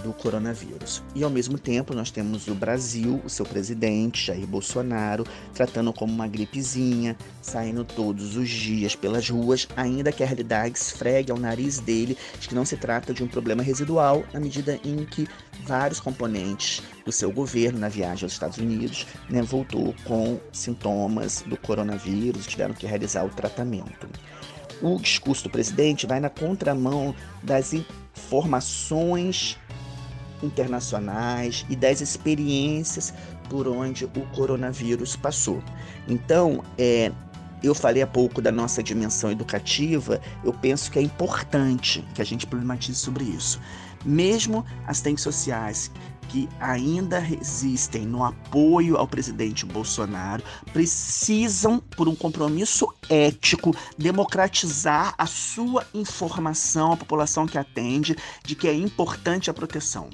do 0.02 0.12
coronavírus. 0.12 1.02
E 1.14 1.22
ao 1.22 1.30
mesmo 1.30 1.58
tempo 1.58 1.94
nós 1.94 2.10
temos 2.10 2.48
o 2.48 2.54
Brasil, 2.54 3.20
o 3.24 3.30
seu 3.30 3.44
presidente 3.44 4.26
Jair 4.26 4.46
Bolsonaro, 4.46 5.24
tratando 5.54 5.92
como 5.92 6.12
uma 6.12 6.26
gripezinha, 6.26 7.16
saindo 7.42 7.84
todos 7.84 8.36
os 8.36 8.48
dias 8.48 8.94
pelas 8.94 9.28
ruas, 9.28 9.68
ainda 9.76 10.12
que 10.12 10.22
a 10.22 10.26
realidade 10.26 10.78
esfregue 10.78 11.30
ao 11.30 11.38
nariz 11.38 11.78
dele 11.78 12.16
de 12.38 12.48
que 12.48 12.54
não 12.54 12.64
se 12.64 12.76
trata 12.76 13.14
de 13.14 13.22
um 13.22 13.28
problema 13.28 13.62
residual, 13.62 14.24
na 14.32 14.40
medida 14.40 14.78
em 14.84 15.04
que 15.04 15.28
vários 15.64 16.00
componentes 16.00 16.82
do 17.04 17.12
seu 17.12 17.30
governo 17.30 17.78
na 17.78 17.88
viagem 17.88 18.24
aos 18.24 18.32
Estados 18.32 18.58
Unidos 18.58 19.06
né, 19.28 19.42
voltou 19.42 19.94
com 20.04 20.38
sintomas 20.52 21.42
do 21.46 21.56
coronavírus, 21.56 22.46
tiveram 22.46 22.74
que 22.74 22.86
realizar 22.86 23.24
o 23.24 23.30
tratamento. 23.30 24.08
O 24.82 24.98
discurso 24.98 25.44
do 25.44 25.50
presidente 25.50 26.06
vai 26.06 26.20
na 26.20 26.30
contramão 26.30 27.14
das 27.42 27.74
informações 27.74 29.58
internacionais 30.42 31.64
e 31.68 31.76
das 31.76 32.00
experiências 32.00 33.12
por 33.48 33.66
onde 33.68 34.04
o 34.04 34.26
coronavírus 34.34 35.16
passou. 35.16 35.62
Então, 36.08 36.62
é, 36.78 37.12
eu 37.62 37.74
falei 37.74 38.02
há 38.02 38.06
pouco 38.06 38.40
da 38.40 38.50
nossa 38.50 38.82
dimensão 38.82 39.30
educativa, 39.30 40.20
eu 40.44 40.52
penso 40.52 40.90
que 40.90 40.98
é 40.98 41.02
importante 41.02 42.04
que 42.14 42.22
a 42.22 42.24
gente 42.24 42.46
problematize 42.46 42.98
sobre 42.98 43.24
isso. 43.24 43.60
Mesmo 44.04 44.64
assistentes 44.86 45.22
sociais 45.22 45.90
que 46.30 46.48
ainda 46.60 47.18
resistem 47.18 48.06
no 48.06 48.24
apoio 48.24 48.96
ao 48.96 49.06
presidente 49.06 49.66
Bolsonaro 49.66 50.44
precisam, 50.72 51.80
por 51.80 52.08
um 52.08 52.14
compromisso 52.14 52.86
ético, 53.08 53.74
democratizar 53.98 55.12
a 55.18 55.26
sua 55.26 55.84
informação 55.92 56.92
à 56.92 56.96
população 56.96 57.46
que 57.46 57.58
atende 57.58 58.16
de 58.44 58.54
que 58.54 58.68
é 58.68 58.74
importante 58.74 59.50
a 59.50 59.54
proteção. 59.54 60.08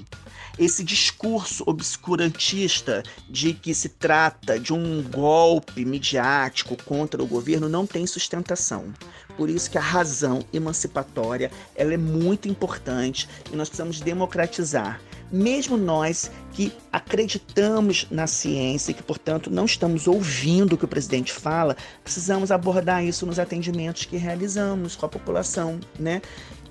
Esse 0.57 0.83
discurso 0.83 1.63
obscurantista 1.67 3.03
de 3.29 3.53
que 3.53 3.75
se 3.75 3.89
trata 3.89 4.59
de 4.59 4.73
um 4.73 5.03
golpe 5.03 5.85
midiático 5.85 6.75
contra 6.83 7.21
o 7.21 7.27
governo 7.27 7.69
não 7.69 7.85
tem 7.85 8.07
sustentação. 8.07 8.91
Por 9.37 9.49
isso 9.49 9.69
que 9.69 9.77
a 9.77 9.81
razão 9.81 10.43
emancipatória 10.51 11.51
ela 11.75 11.93
é 11.93 11.97
muito 11.97 12.49
importante 12.49 13.29
e 13.51 13.55
nós 13.55 13.69
precisamos 13.69 14.01
democratizar 14.01 14.99
mesmo 15.31 15.77
nós 15.77 16.31
que 16.53 16.71
acreditamos 16.91 18.07
na 18.09 18.27
ciência 18.27 18.91
e 18.91 18.93
que, 18.93 19.03
portanto, 19.03 19.49
não 19.49 19.65
estamos 19.65 20.07
ouvindo 20.07 20.73
o 20.73 20.77
que 20.77 20.85
o 20.85 20.87
presidente 20.87 21.33
fala, 21.33 21.75
precisamos 22.03 22.51
abordar 22.51 23.03
isso 23.03 23.25
nos 23.25 23.37
atendimentos 23.37 24.05
que 24.05 24.17
realizamos 24.17 24.95
com 24.95 25.05
a 25.05 25.09
população, 25.09 25.79
né? 25.99 26.21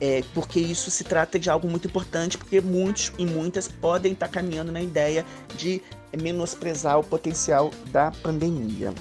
É, 0.01 0.23
porque 0.35 0.61
isso 0.61 0.91
se 0.91 1.05
trata 1.05 1.39
de 1.39 1.49
algo 1.49 1.69
muito 1.69 1.87
importante, 1.87 2.37
porque 2.37 2.61
muitos 2.61 3.13
e 3.19 3.25
muitas 3.25 3.67
podem 3.69 4.13
estar 4.13 4.29
caminhando 4.29 4.71
na 4.71 4.83
ideia 4.83 5.25
de 5.57 5.83
menosprezar 6.21 6.99
o 6.99 7.05
potencial 7.05 7.71
da 7.91 8.11
pandemia. 8.11 8.93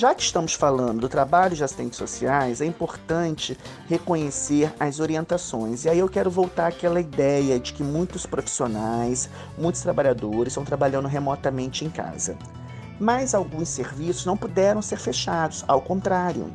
Já 0.00 0.14
que 0.14 0.22
estamos 0.22 0.54
falando 0.54 0.98
do 0.98 1.10
trabalho 1.10 1.54
de 1.54 1.62
assistentes 1.62 1.98
sociais, 1.98 2.62
é 2.62 2.64
importante 2.64 3.54
reconhecer 3.86 4.72
as 4.80 4.98
orientações. 4.98 5.84
E 5.84 5.90
aí 5.90 5.98
eu 5.98 6.08
quero 6.08 6.30
voltar 6.30 6.68
àquela 6.68 6.98
ideia 6.98 7.60
de 7.60 7.74
que 7.74 7.82
muitos 7.82 8.24
profissionais, 8.24 9.28
muitos 9.58 9.82
trabalhadores 9.82 10.54
estão 10.54 10.64
trabalhando 10.64 11.06
remotamente 11.06 11.84
em 11.84 11.90
casa. 11.90 12.34
Mas 12.98 13.34
alguns 13.34 13.68
serviços 13.68 14.24
não 14.24 14.38
puderam 14.38 14.80
ser 14.80 14.96
fechados, 14.96 15.66
ao 15.68 15.82
contrário. 15.82 16.50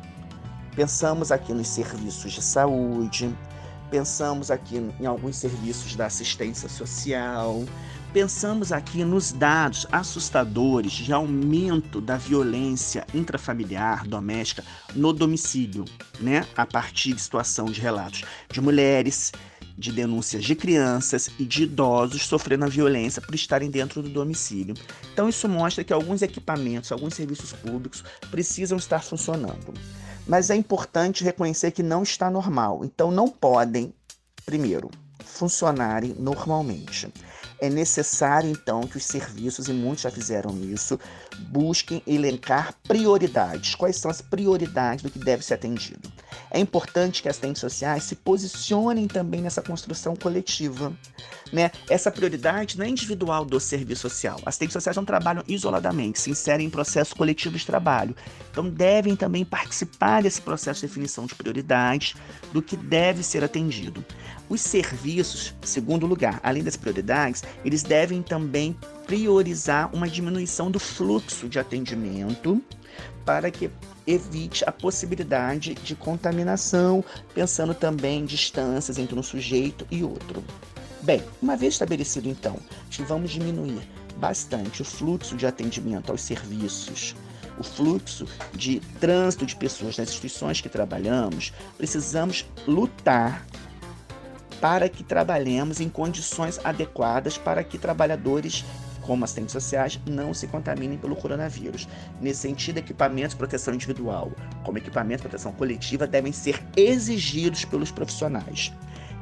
Pensamos 0.74 1.30
aqui 1.30 1.54
nos 1.54 1.68
serviços 1.68 2.32
de 2.32 2.42
saúde, 2.42 3.32
pensamos 3.92 4.50
aqui 4.50 4.78
em 4.98 5.06
alguns 5.06 5.36
serviços 5.36 5.94
da 5.94 6.06
assistência 6.06 6.68
social, 6.68 7.62
pensamos 8.16 8.72
aqui 8.72 9.04
nos 9.04 9.30
dados 9.30 9.86
assustadores 9.92 10.90
de 10.92 11.12
aumento 11.12 12.00
da 12.00 12.16
violência 12.16 13.06
intrafamiliar 13.12 14.08
doméstica 14.08 14.64
no 14.94 15.12
domicílio, 15.12 15.84
né? 16.18 16.46
A 16.56 16.64
partir 16.64 17.12
de 17.12 17.20
situação 17.20 17.66
de 17.66 17.78
relatos 17.78 18.24
de 18.50 18.58
mulheres, 18.58 19.32
de 19.76 19.92
denúncias 19.92 20.42
de 20.42 20.54
crianças 20.54 21.28
e 21.38 21.44
de 21.44 21.64
idosos 21.64 22.26
sofrendo 22.26 22.64
a 22.64 22.68
violência 22.68 23.20
por 23.20 23.34
estarem 23.34 23.70
dentro 23.70 24.00
do 24.00 24.08
domicílio. 24.08 24.74
Então 25.12 25.28
isso 25.28 25.46
mostra 25.46 25.84
que 25.84 25.92
alguns 25.92 26.22
equipamentos, 26.22 26.90
alguns 26.90 27.12
serviços 27.12 27.52
públicos 27.52 28.02
precisam 28.30 28.78
estar 28.78 29.04
funcionando. 29.04 29.74
Mas 30.26 30.48
é 30.48 30.56
importante 30.56 31.22
reconhecer 31.22 31.70
que 31.70 31.82
não 31.82 32.02
está 32.02 32.30
normal. 32.30 32.82
Então 32.82 33.10
não 33.10 33.28
podem, 33.28 33.92
primeiro, 34.46 34.90
funcionarem 35.22 36.16
normalmente. 36.18 37.12
É 37.58 37.70
necessário, 37.70 38.50
então, 38.50 38.82
que 38.82 38.98
os 38.98 39.04
serviços, 39.04 39.68
e 39.68 39.72
muitos 39.72 40.02
já 40.02 40.10
fizeram 40.10 40.56
isso, 40.62 41.00
busquem 41.48 42.02
elencar 42.06 42.74
prioridades. 42.86 43.74
Quais 43.74 43.96
são 43.96 44.10
as 44.10 44.20
prioridades 44.20 45.02
do 45.02 45.10
que 45.10 45.18
deve 45.18 45.42
ser 45.42 45.54
atendido? 45.54 46.12
É 46.50 46.58
importante 46.58 47.22
que 47.22 47.28
as 47.28 47.36
assistentes 47.36 47.60
sociais 47.60 48.04
se 48.04 48.14
posicionem 48.14 49.08
também 49.08 49.40
nessa 49.40 49.62
construção 49.62 50.14
coletiva. 50.14 50.92
Né? 51.52 51.70
Essa 51.88 52.10
prioridade 52.10 52.76
não 52.76 52.84
é 52.84 52.88
individual 52.88 53.44
do 53.44 53.58
serviço 53.60 54.02
social. 54.02 54.36
As 54.42 54.48
assistentes 54.48 54.72
sociais 54.74 54.96
não 54.96 55.04
trabalham 55.04 55.44
isoladamente, 55.46 56.20
se 56.20 56.30
inserem 56.30 56.66
em 56.66 56.70
processos 56.70 57.14
coletivos 57.14 57.60
de 57.60 57.66
trabalho. 57.66 58.16
Então, 58.50 58.68
devem 58.68 59.16
também 59.16 59.44
participar 59.44 60.22
desse 60.22 60.40
processo 60.40 60.80
de 60.80 60.86
definição 60.86 61.26
de 61.26 61.34
prioridades, 61.34 62.14
do 62.52 62.60
que 62.62 62.76
deve 62.76 63.22
ser 63.22 63.44
atendido. 63.44 64.04
Os 64.48 64.60
serviços, 64.60 65.54
segundo 65.62 66.06
lugar, 66.06 66.40
além 66.42 66.62
das 66.62 66.76
prioridades, 66.76 67.42
eles 67.64 67.82
devem 67.82 68.22
também 68.22 68.76
priorizar 69.06 69.92
uma 69.94 70.08
diminuição 70.08 70.70
do 70.70 70.78
fluxo 70.78 71.48
de 71.48 71.58
atendimento 71.58 72.62
para 73.24 73.50
que 73.50 73.68
evite 74.06 74.64
a 74.64 74.70
possibilidade 74.70 75.74
de 75.74 75.96
contaminação, 75.96 77.04
pensando 77.34 77.74
também 77.74 78.20
em 78.20 78.24
distâncias 78.24 78.98
entre 78.98 79.18
um 79.18 79.22
sujeito 79.22 79.84
e 79.90 80.04
outro. 80.04 80.44
Bem, 81.02 81.22
uma 81.42 81.56
vez 81.56 81.74
estabelecido 81.74 82.28
então 82.28 82.56
que 82.88 83.02
vamos 83.02 83.30
diminuir 83.30 83.82
bastante 84.16 84.82
o 84.82 84.84
fluxo 84.84 85.36
de 85.36 85.46
atendimento 85.46 86.10
aos 86.10 86.20
serviços, 86.20 87.14
o 87.58 87.64
fluxo 87.64 88.26
de 88.54 88.80
trânsito 89.00 89.44
de 89.44 89.56
pessoas 89.56 89.96
nas 89.96 90.08
instituições 90.08 90.60
que 90.60 90.68
trabalhamos, 90.68 91.52
precisamos 91.76 92.46
lutar 92.66 93.44
para 94.60 94.88
que 94.88 95.04
trabalhemos 95.04 95.80
em 95.80 95.88
condições 95.88 96.60
adequadas 96.64 97.38
para 97.38 97.62
que 97.62 97.78
trabalhadores 97.78 98.64
como 99.06 99.24
assistentes 99.24 99.52
sociais, 99.52 100.00
não 100.04 100.34
se 100.34 100.46
contaminem 100.48 100.98
pelo 100.98 101.16
coronavírus. 101.16 101.88
Nesse 102.20 102.40
sentido, 102.40 102.78
equipamentos 102.78 103.30
de 103.30 103.36
proteção 103.36 103.72
individual, 103.72 104.32
como 104.64 104.78
equipamentos 104.78 105.22
de 105.22 105.28
proteção 105.28 105.52
coletiva, 105.52 106.06
devem 106.06 106.32
ser 106.32 106.60
exigidos 106.76 107.64
pelos 107.64 107.90
profissionais. 107.90 108.72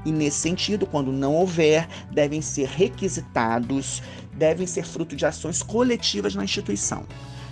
E 0.04 0.10
nesse 0.10 0.38
sentido, 0.38 0.86
quando 0.86 1.12
não 1.12 1.34
houver, 1.34 1.86
devem 2.10 2.42
ser 2.42 2.68
requisitados, 2.68 4.02
devem 4.32 4.66
ser 4.66 4.84
fruto 4.84 5.14
de 5.14 5.24
ações 5.24 5.62
coletivas 5.62 6.34
na 6.34 6.44
instituição. 6.44 7.04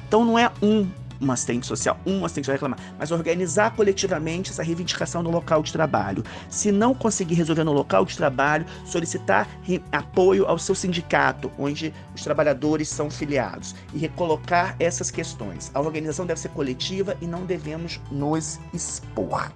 Então 0.07 0.25
não 0.25 0.39
é 0.39 0.51
um 0.63 0.87
uma 1.23 1.35
assistente 1.35 1.67
social, 1.67 1.99
um 2.05 2.25
assistente 2.25 2.47
vai 2.47 2.57
reclamar, 2.57 2.79
mas 2.99 3.11
organizar 3.11 3.75
coletivamente 3.75 4.51
essa 4.51 4.63
reivindicação 4.63 5.23
no 5.23 5.31
local 5.31 5.63
de 5.63 5.73
trabalho. 5.73 6.25
Se 6.49 6.73
não 6.73 6.95
conseguir 6.95 7.35
resolver 7.35 7.65
no 7.65 7.73
local 7.73 8.05
de 8.05 8.17
trabalho, 8.17 8.67
solicitar 8.85 9.49
apoio 9.91 10.47
ao 10.47 10.59
seu 10.59 10.75
sindicato, 10.75 11.51
onde 11.59 11.95
os 12.15 12.23
trabalhadores 12.23 12.89
são 12.89 13.11
filiados, 13.11 13.75
e 13.95 13.99
recolocar 13.99 14.77
essas 14.79 15.11
questões. 15.11 15.71
A 15.75 15.81
organização 15.81 16.27
deve 16.27 16.41
ser 16.41 16.49
coletiva 16.51 17.17
e 17.21 17.27
não 17.27 17.45
devemos 17.45 18.01
nos 18.11 18.59
expor. 18.75 19.51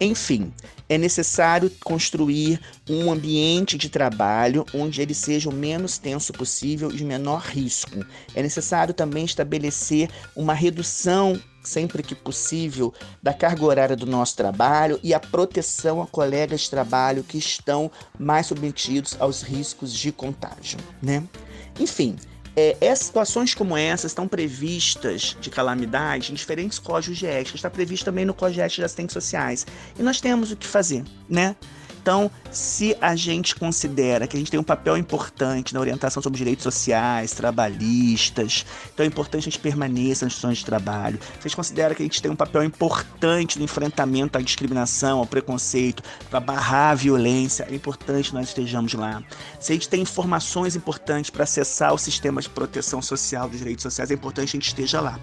Enfim, 0.00 0.52
é 0.88 0.98
necessário 0.98 1.70
construir 1.82 2.60
um 2.88 3.10
ambiente 3.10 3.78
de 3.78 3.88
trabalho 3.88 4.64
onde 4.74 5.00
ele 5.00 5.14
seja 5.14 5.48
o 5.48 5.52
menos 5.52 5.98
tenso 5.98 6.32
possível 6.32 6.90
e 6.90 6.96
de 6.96 7.04
menor 7.04 7.40
risco. 7.42 8.04
É 8.34 8.42
necessário 8.42 8.94
também 8.94 9.24
estabelecer 9.24 10.08
uma 10.34 10.54
redução 10.54 11.40
sempre 11.66 12.02
que 12.02 12.14
possível, 12.14 12.94
da 13.20 13.34
carga 13.34 13.64
horária 13.64 13.96
do 13.96 14.06
nosso 14.06 14.36
trabalho 14.36 15.00
e 15.02 15.12
a 15.12 15.18
proteção 15.18 16.00
a 16.00 16.06
colegas 16.06 16.60
de 16.62 16.70
trabalho 16.70 17.24
que 17.24 17.38
estão 17.38 17.90
mais 18.18 18.46
submetidos 18.46 19.16
aos 19.18 19.42
riscos 19.42 19.92
de 19.92 20.12
contágio, 20.12 20.78
né? 21.02 21.24
Enfim, 21.78 22.16
é, 22.56 22.76
essas 22.80 23.06
situações 23.06 23.54
como 23.54 23.76
essas 23.76 24.10
estão 24.10 24.26
previstas 24.26 25.36
de 25.38 25.50
calamidade 25.50 26.32
em 26.32 26.34
diferentes 26.34 26.78
códigos 26.78 27.18
de 27.18 27.26
ética. 27.26 27.56
Está 27.56 27.68
previsto 27.68 28.06
também 28.06 28.24
no 28.24 28.32
Código 28.32 28.54
de 28.54 28.60
Ética 28.62 28.80
de 28.80 28.86
Assistentes 28.86 29.12
Sociais. 29.12 29.66
E 29.98 30.02
nós 30.02 30.20
temos 30.20 30.50
o 30.50 30.56
que 30.56 30.66
fazer, 30.66 31.04
né? 31.28 31.54
Então, 32.06 32.30
se 32.52 32.96
a 33.00 33.16
gente 33.16 33.56
considera 33.56 34.28
que 34.28 34.36
a 34.36 34.38
gente 34.38 34.48
tem 34.48 34.60
um 34.60 34.62
papel 34.62 34.96
importante 34.96 35.74
na 35.74 35.80
orientação 35.80 36.22
sobre 36.22 36.38
direitos 36.38 36.62
sociais, 36.62 37.32
trabalhistas, 37.32 38.64
então 38.94 39.02
é 39.02 39.08
importante 39.08 39.42
que 39.42 39.48
a 39.48 39.50
gente 39.50 39.58
permaneça 39.58 40.24
nas 40.24 40.32
instituições 40.32 40.58
de 40.58 40.66
trabalho. 40.66 41.18
Se 41.20 41.40
a 41.40 41.42
gente 41.48 41.56
considera 41.56 41.96
que 41.96 42.02
a 42.02 42.04
gente 42.04 42.22
tem 42.22 42.30
um 42.30 42.36
papel 42.36 42.62
importante 42.62 43.58
no 43.58 43.64
enfrentamento 43.64 44.38
à 44.38 44.40
discriminação, 44.40 45.18
ao 45.18 45.26
preconceito, 45.26 46.00
para 46.30 46.38
barrar 46.38 46.92
a 46.92 46.94
violência, 46.94 47.66
é 47.68 47.74
importante 47.74 48.28
que 48.28 48.36
nós 48.36 48.46
estejamos 48.46 48.94
lá. 48.94 49.20
Se 49.58 49.72
a 49.72 49.74
gente 49.74 49.88
tem 49.88 50.02
informações 50.02 50.76
importantes 50.76 51.28
para 51.28 51.42
acessar 51.42 51.92
o 51.92 51.98
sistema 51.98 52.40
de 52.40 52.48
proteção 52.48 53.02
social 53.02 53.48
dos 53.48 53.58
direitos 53.58 53.82
sociais, 53.82 54.12
é 54.12 54.14
importante 54.14 54.52
que 54.52 54.56
a 54.58 54.60
gente 54.60 54.68
esteja 54.68 55.00
lá 55.00 55.18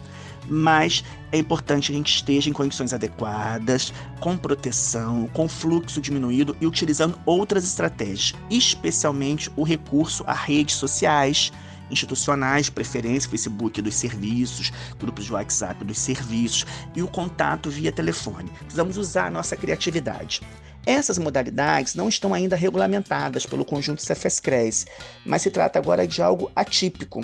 mas 0.47 1.03
é 1.31 1.37
importante 1.37 1.87
que 1.87 1.93
a 1.93 1.97
gente 1.97 2.15
esteja 2.15 2.49
em 2.49 2.53
condições 2.53 2.93
adequadas, 2.93 3.93
com 4.19 4.37
proteção, 4.37 5.27
com 5.33 5.47
fluxo 5.47 6.01
diminuído 6.01 6.55
e 6.61 6.67
utilizando 6.67 7.19
outras 7.25 7.63
estratégias, 7.63 8.33
especialmente 8.49 9.51
o 9.55 9.63
recurso 9.63 10.23
a 10.27 10.33
redes 10.33 10.75
sociais 10.75 11.51
institucionais, 11.89 12.69
preferência 12.69 13.29
Facebook 13.29 13.81
dos 13.81 13.95
serviços, 13.95 14.71
grupos 14.99 15.25
de 15.25 15.33
WhatsApp 15.33 15.83
dos 15.83 15.99
serviços 15.99 16.65
e 16.95 17.01
o 17.01 17.07
contato 17.07 17.69
via 17.69 17.91
telefone. 17.91 18.49
Precisamos 18.59 18.97
usar 18.97 19.27
a 19.27 19.31
nossa 19.31 19.55
criatividade. 19.55 20.41
Essas 20.85 21.17
modalidades 21.17 21.95
não 21.95 22.09
estão 22.09 22.33
ainda 22.33 22.55
regulamentadas 22.55 23.45
pelo 23.45 23.63
conjunto 23.63 24.01
Cefescres, 24.01 24.85
mas 25.25 25.41
se 25.41 25.49
trata 25.49 25.79
agora 25.79 26.05
de 26.05 26.21
algo 26.21 26.51
atípico. 26.55 27.21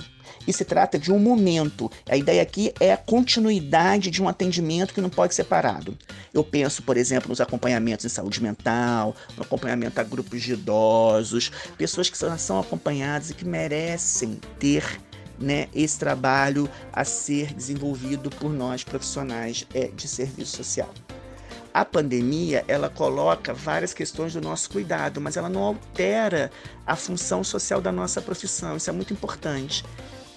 E 0.47 0.53
se 0.53 0.63
trata 0.63 0.97
de 0.97 1.11
um 1.11 1.19
momento. 1.19 1.91
A 2.07 2.15
ideia 2.15 2.41
aqui 2.41 2.73
é 2.79 2.93
a 2.93 2.97
continuidade 2.97 4.09
de 4.09 4.23
um 4.23 4.29
atendimento 4.29 4.93
que 4.93 5.01
não 5.01 5.09
pode 5.09 5.35
ser 5.35 5.43
parado. 5.43 5.97
Eu 6.33 6.43
penso, 6.43 6.81
por 6.83 6.95
exemplo, 6.95 7.29
nos 7.29 7.41
acompanhamentos 7.41 8.05
em 8.05 8.09
saúde 8.09 8.41
mental, 8.41 9.15
no 9.35 9.43
acompanhamento 9.43 9.99
a 9.99 10.03
grupos 10.03 10.41
de 10.41 10.53
idosos, 10.53 11.51
pessoas 11.77 12.09
que 12.09 12.17
são 12.17 12.59
acompanhadas 12.59 13.29
e 13.29 13.33
que 13.33 13.45
merecem 13.45 14.39
ter 14.57 14.83
né, 15.37 15.67
esse 15.73 15.97
trabalho 15.99 16.69
a 16.91 17.03
ser 17.03 17.53
desenvolvido 17.53 18.29
por 18.29 18.51
nós 18.51 18.83
profissionais 18.83 19.65
é, 19.73 19.87
de 19.87 20.07
serviço 20.07 20.57
social. 20.57 20.93
A 21.73 21.85
pandemia, 21.85 22.65
ela 22.67 22.89
coloca 22.89 23.53
várias 23.53 23.93
questões 23.93 24.33
do 24.33 24.41
nosso 24.41 24.69
cuidado, 24.69 25.21
mas 25.21 25.37
ela 25.37 25.49
não 25.49 25.61
altera 25.61 26.51
a 26.85 26.95
função 26.95 27.43
social 27.43 27.79
da 27.79 27.91
nossa 27.91 28.21
profissão. 28.21 28.75
Isso 28.75 28.89
é 28.89 28.93
muito 28.93 29.13
importante. 29.13 29.83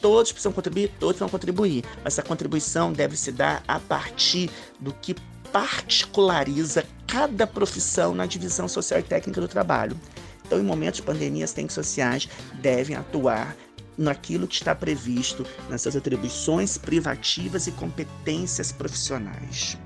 Todos 0.00 0.32
precisam 0.32 0.52
contribuir, 0.52 0.92
todos 0.98 1.18
vão 1.18 1.28
contribuir, 1.28 1.84
mas 2.04 2.14
essa 2.14 2.22
contribuição 2.22 2.92
deve 2.92 3.16
se 3.16 3.32
dar 3.32 3.62
a 3.66 3.78
partir 3.78 4.50
do 4.78 4.92
que 4.92 5.14
particulariza 5.52 6.84
cada 7.06 7.46
profissão 7.46 8.14
na 8.14 8.26
divisão 8.26 8.66
social 8.68 9.00
e 9.00 9.02
técnica 9.02 9.40
do 9.40 9.48
trabalho. 9.48 9.98
Então, 10.44 10.58
em 10.58 10.64
momentos 10.64 11.00
de 11.00 11.06
pandemia, 11.06 11.44
as 11.44 11.52
técnicas 11.52 11.74
sociais 11.74 12.28
devem 12.60 12.96
atuar 12.96 13.56
naquilo 13.96 14.46
que 14.46 14.54
está 14.54 14.74
previsto 14.74 15.46
nas 15.68 15.82
suas 15.82 15.94
atribuições 15.94 16.76
privativas 16.76 17.66
e 17.66 17.72
competências 17.72 18.72
profissionais. 18.72 19.78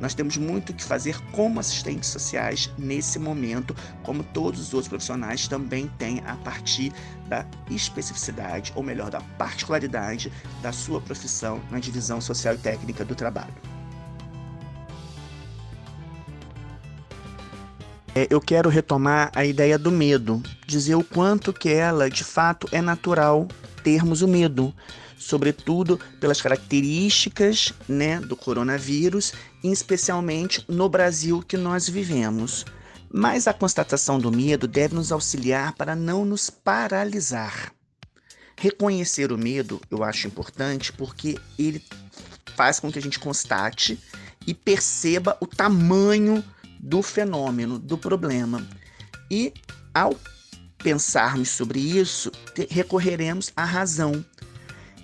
Nós 0.00 0.14
temos 0.14 0.36
muito 0.36 0.72
que 0.72 0.82
fazer 0.82 1.18
como 1.32 1.60
assistentes 1.60 2.10
sociais 2.10 2.70
nesse 2.76 3.18
momento, 3.18 3.74
como 4.02 4.22
todos 4.22 4.60
os 4.60 4.74
outros 4.74 4.88
profissionais 4.88 5.48
também 5.48 5.90
têm 5.98 6.20
a 6.26 6.36
partir 6.36 6.92
da 7.28 7.46
especificidade, 7.70 8.72
ou 8.74 8.82
melhor, 8.82 9.10
da 9.10 9.20
particularidade 9.38 10.32
da 10.60 10.72
sua 10.72 11.00
profissão 11.00 11.60
na 11.70 11.78
divisão 11.78 12.20
social 12.20 12.54
e 12.54 12.58
técnica 12.58 13.04
do 13.04 13.14
trabalho. 13.14 13.54
É, 18.16 18.28
eu 18.30 18.40
quero 18.40 18.68
retomar 18.68 19.32
a 19.34 19.44
ideia 19.44 19.76
do 19.76 19.90
medo, 19.90 20.40
dizer 20.68 20.94
o 20.94 21.02
quanto 21.02 21.52
que 21.52 21.68
ela, 21.68 22.08
de 22.08 22.22
fato, 22.22 22.68
é 22.70 22.80
natural 22.80 23.48
termos 23.82 24.22
o 24.22 24.28
medo 24.28 24.72
sobretudo 25.24 25.98
pelas 26.20 26.42
características 26.42 27.72
né, 27.88 28.20
do 28.20 28.36
coronavírus, 28.36 29.32
especialmente 29.62 30.64
no 30.68 30.88
Brasil 30.88 31.42
que 31.42 31.56
nós 31.56 31.88
vivemos. 31.88 32.64
Mas 33.10 33.46
a 33.46 33.54
constatação 33.54 34.18
do 34.18 34.30
medo 34.30 34.68
deve 34.68 34.94
nos 34.94 35.10
auxiliar 35.10 35.72
para 35.74 35.96
não 35.96 36.24
nos 36.24 36.50
paralisar. 36.50 37.72
Reconhecer 38.56 39.32
o 39.32 39.38
medo 39.38 39.80
eu 39.90 40.04
acho 40.04 40.26
importante 40.26 40.92
porque 40.92 41.38
ele 41.58 41.82
faz 42.54 42.78
com 42.78 42.92
que 42.92 42.98
a 42.98 43.02
gente 43.02 43.18
constate 43.18 43.98
e 44.46 44.52
perceba 44.52 45.36
o 45.40 45.46
tamanho 45.46 46.44
do 46.78 47.02
fenômeno, 47.02 47.78
do 47.78 47.96
problema. 47.96 48.66
E 49.30 49.54
ao 49.94 50.14
pensarmos 50.84 51.48
sobre 51.48 51.80
isso, 51.80 52.30
recorreremos 52.68 53.50
à 53.56 53.64
razão, 53.64 54.22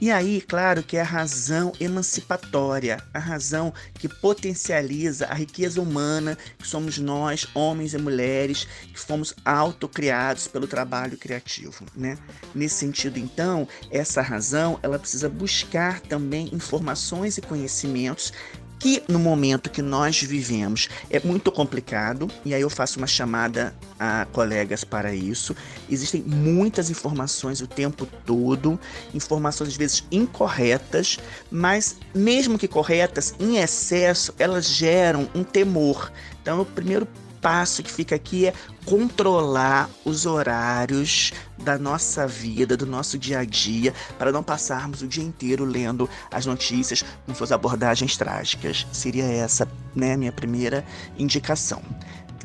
e 0.00 0.10
aí, 0.10 0.40
claro 0.40 0.82
que 0.82 0.96
é 0.96 1.02
a 1.02 1.04
razão 1.04 1.72
emancipatória, 1.78 3.02
a 3.12 3.18
razão 3.18 3.72
que 3.94 4.08
potencializa 4.08 5.26
a 5.26 5.34
riqueza 5.34 5.80
humana 5.80 6.38
que 6.58 6.66
somos 6.66 6.98
nós, 6.98 7.46
homens 7.54 7.92
e 7.92 7.98
mulheres, 7.98 8.66
que 8.92 8.98
fomos 8.98 9.34
autocriados 9.44 10.48
pelo 10.48 10.66
trabalho 10.66 11.18
criativo, 11.18 11.84
né? 11.94 12.16
Nesse 12.54 12.76
sentido, 12.76 13.18
então, 13.18 13.68
essa 13.90 14.22
razão, 14.22 14.78
ela 14.82 14.98
precisa 14.98 15.28
buscar 15.28 16.00
também 16.00 16.48
informações 16.52 17.36
e 17.36 17.42
conhecimentos 17.42 18.32
que 18.80 19.02
no 19.06 19.18
momento 19.18 19.68
que 19.68 19.82
nós 19.82 20.20
vivemos 20.22 20.88
é 21.10 21.20
muito 21.20 21.52
complicado, 21.52 22.28
e 22.44 22.54
aí 22.54 22.62
eu 22.62 22.70
faço 22.70 22.98
uma 22.98 23.06
chamada 23.06 23.74
a 23.98 24.26
colegas 24.32 24.82
para 24.82 25.14
isso. 25.14 25.54
Existem 25.88 26.22
muitas 26.22 26.88
informações 26.88 27.60
o 27.60 27.66
tempo 27.66 28.06
todo, 28.24 28.80
informações 29.12 29.68
às 29.68 29.76
vezes 29.76 30.02
incorretas, 30.10 31.18
mas 31.50 31.98
mesmo 32.14 32.58
que 32.58 32.66
corretas, 32.66 33.34
em 33.38 33.58
excesso, 33.58 34.34
elas 34.38 34.66
geram 34.66 35.28
um 35.34 35.44
temor. 35.44 36.10
Então, 36.40 36.62
o 36.62 36.64
primeiro 36.64 37.06
passo 37.40 37.82
que 37.82 37.90
fica 37.90 38.14
aqui 38.14 38.46
é 38.46 38.54
controlar 38.84 39.88
os 40.04 40.26
horários 40.26 41.32
da 41.58 41.78
nossa 41.78 42.26
vida, 42.26 42.76
do 42.76 42.86
nosso 42.86 43.18
dia 43.18 43.40
a 43.40 43.44
dia, 43.44 43.94
para 44.18 44.32
não 44.32 44.42
passarmos 44.42 45.02
o 45.02 45.08
dia 45.08 45.24
inteiro 45.24 45.64
lendo 45.64 46.08
as 46.30 46.46
notícias 46.46 47.04
com 47.26 47.34
suas 47.34 47.52
abordagens 47.52 48.16
trágicas. 48.16 48.86
Seria 48.92 49.24
essa, 49.24 49.68
né, 49.94 50.16
minha 50.16 50.32
primeira 50.32 50.84
indicação 51.18 51.82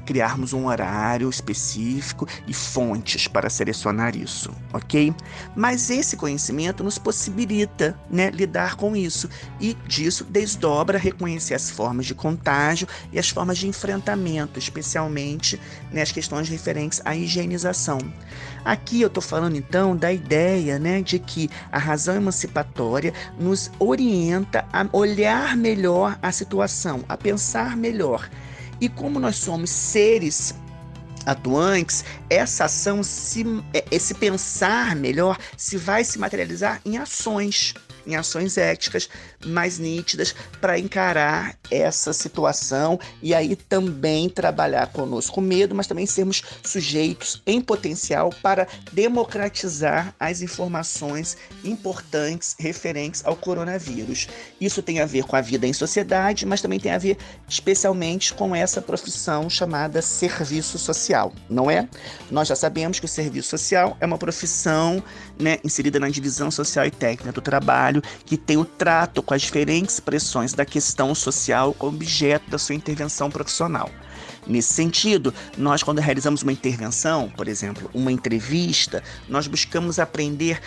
criarmos 0.05 0.53
um 0.53 0.67
horário 0.67 1.29
específico 1.29 2.27
e 2.47 2.53
fontes 2.53 3.27
para 3.27 3.49
selecionar 3.49 4.15
isso, 4.15 4.51
ok? 4.71 5.13
Mas 5.55 5.89
esse 5.89 6.15
conhecimento 6.15 6.83
nos 6.83 6.97
possibilita 6.97 7.97
né, 8.09 8.29
lidar 8.29 8.75
com 8.75 8.95
isso 8.95 9.29
e 9.59 9.73
disso 9.87 10.23
desdobra 10.23 10.97
reconhecer 10.97 11.55
as 11.55 11.69
formas 11.69 12.05
de 12.05 12.15
contágio 12.15 12.87
e 13.11 13.19
as 13.19 13.29
formas 13.29 13.57
de 13.57 13.67
enfrentamento, 13.67 14.59
especialmente 14.59 15.59
né, 15.91 16.01
as 16.01 16.11
questões 16.11 16.47
referentes 16.47 17.01
à 17.03 17.15
higienização. 17.15 17.97
Aqui 18.63 19.01
eu 19.01 19.07
estou 19.07 19.21
falando 19.21 19.55
então 19.55 19.95
da 19.95 20.11
ideia 20.11 20.79
né, 20.79 21.01
de 21.01 21.19
que 21.19 21.49
a 21.71 21.77
razão 21.77 22.15
emancipatória 22.15 23.13
nos 23.39 23.71
orienta 23.79 24.65
a 24.71 24.87
olhar 24.91 25.55
melhor 25.55 26.17
a 26.21 26.31
situação, 26.31 27.03
a 27.07 27.15
pensar 27.15 27.75
melhor 27.75 28.29
e 28.79 28.89
como 28.89 29.19
nós 29.19 29.37
somos 29.37 29.69
seres 29.69 30.55
atuantes, 31.25 32.05
essa 32.29 32.65
ação, 32.65 33.01
se, 33.01 33.43
é, 33.73 33.83
esse 33.91 34.13
pensar 34.13 34.95
melhor, 34.95 35.37
se 35.57 35.77
vai 35.77 36.03
se 36.03 36.19
materializar 36.19 36.79
em 36.85 36.97
ações. 36.97 37.73
Em 38.05 38.15
ações 38.15 38.57
éticas 38.57 39.09
mais 39.45 39.79
nítidas 39.79 40.35
para 40.59 40.79
encarar 40.79 41.55
essa 41.69 42.13
situação 42.13 42.99
e 43.21 43.33
aí 43.33 43.55
também 43.55 44.29
trabalhar 44.29 44.87
conosco 44.87 45.41
medo, 45.41 45.75
mas 45.75 45.87
também 45.87 46.05
sermos 46.05 46.43
sujeitos 46.63 47.41
em 47.45 47.61
potencial 47.61 48.29
para 48.41 48.67
democratizar 48.91 50.13
as 50.19 50.41
informações 50.41 51.37
importantes 51.63 52.55
referentes 52.59 53.23
ao 53.25 53.35
coronavírus. 53.35 54.27
Isso 54.59 54.81
tem 54.81 54.99
a 54.99 55.05
ver 55.05 55.23
com 55.23 55.35
a 55.35 55.41
vida 55.41 55.67
em 55.67 55.73
sociedade, 55.73 56.45
mas 56.45 56.61
também 56.61 56.79
tem 56.79 56.91
a 56.91 56.97
ver 56.97 57.17
especialmente 57.47 58.33
com 58.33 58.55
essa 58.55 58.81
profissão 58.81 59.49
chamada 59.49 60.01
serviço 60.01 60.77
social, 60.77 61.33
não 61.49 61.69
é? 61.69 61.87
Nós 62.29 62.47
já 62.47 62.55
sabemos 62.55 62.99
que 62.99 63.05
o 63.05 63.09
serviço 63.09 63.49
social 63.49 63.97
é 63.99 64.05
uma 64.05 64.17
profissão 64.17 65.03
né, 65.39 65.57
inserida 65.63 65.99
na 65.99 66.09
divisão 66.09 66.49
social 66.49 66.85
e 66.85 66.91
técnica 66.91 67.31
do 67.31 67.41
trabalho, 67.41 67.94
que 68.25 68.37
tem 68.37 68.57
o 68.57 68.65
trato 68.65 69.21
com 69.21 69.33
as 69.33 69.41
diferentes 69.41 69.95
expressões 69.95 70.53
da 70.53 70.65
questão 70.65 71.13
social 71.13 71.73
como 71.73 71.95
objeto 71.95 72.49
da 72.49 72.57
sua 72.57 72.75
intervenção 72.75 73.29
profissional. 73.29 73.89
Nesse 74.47 74.73
sentido, 74.73 75.33
nós, 75.57 75.81
quando 75.81 75.99
realizamos 75.99 76.43
uma 76.43 76.51
intervenção, 76.51 77.31
por 77.35 77.47
exemplo, 77.47 77.89
uma 77.93 78.11
entrevista, 78.11 79.03
nós 79.27 79.47
buscamos 79.47 79.97
aprender 79.97 80.61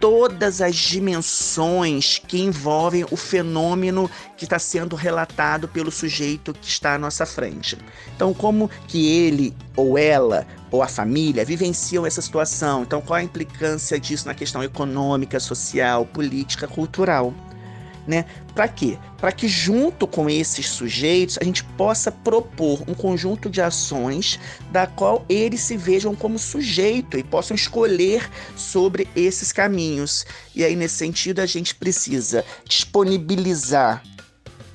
todas 0.00 0.62
as 0.62 0.74
dimensões 0.74 2.18
que 2.26 2.40
envolvem 2.40 3.04
o 3.10 3.16
fenômeno 3.16 4.10
que 4.36 4.44
está 4.44 4.58
sendo 4.58 4.96
relatado 4.96 5.68
pelo 5.68 5.90
sujeito 5.90 6.54
que 6.54 6.68
está 6.68 6.94
à 6.94 6.98
nossa 6.98 7.26
frente. 7.26 7.76
Então, 8.16 8.32
como 8.32 8.70
que 8.88 9.06
ele 9.06 9.54
ou 9.76 9.98
ela 9.98 10.46
ou 10.70 10.82
a 10.82 10.88
família 10.88 11.44
vivenciam 11.44 12.06
essa 12.06 12.22
situação? 12.22 12.82
Então, 12.82 13.02
qual 13.02 13.18
a 13.18 13.22
implicância 13.22 14.00
disso 14.00 14.26
na 14.26 14.34
questão 14.34 14.64
econômica, 14.64 15.38
social, 15.38 16.06
política, 16.06 16.66
cultural? 16.66 17.34
Né? 18.10 18.26
Para 18.54 18.66
quê? 18.66 18.98
Para 19.18 19.30
que 19.30 19.46
junto 19.46 20.06
com 20.06 20.28
esses 20.28 20.68
sujeitos 20.68 21.38
a 21.40 21.44
gente 21.44 21.62
possa 21.62 22.10
propor 22.10 22.82
um 22.88 22.92
conjunto 22.92 23.48
de 23.48 23.62
ações 23.62 24.38
da 24.72 24.86
qual 24.86 25.24
eles 25.28 25.60
se 25.60 25.76
vejam 25.76 26.14
como 26.14 26.38
sujeito 26.38 27.16
e 27.16 27.22
possam 27.22 27.54
escolher 27.54 28.28
sobre 28.56 29.06
esses 29.14 29.52
caminhos. 29.52 30.26
E 30.54 30.64
aí 30.64 30.74
nesse 30.74 30.96
sentido 30.96 31.38
a 31.38 31.46
gente 31.46 31.72
precisa 31.74 32.44
disponibilizar 32.66 34.02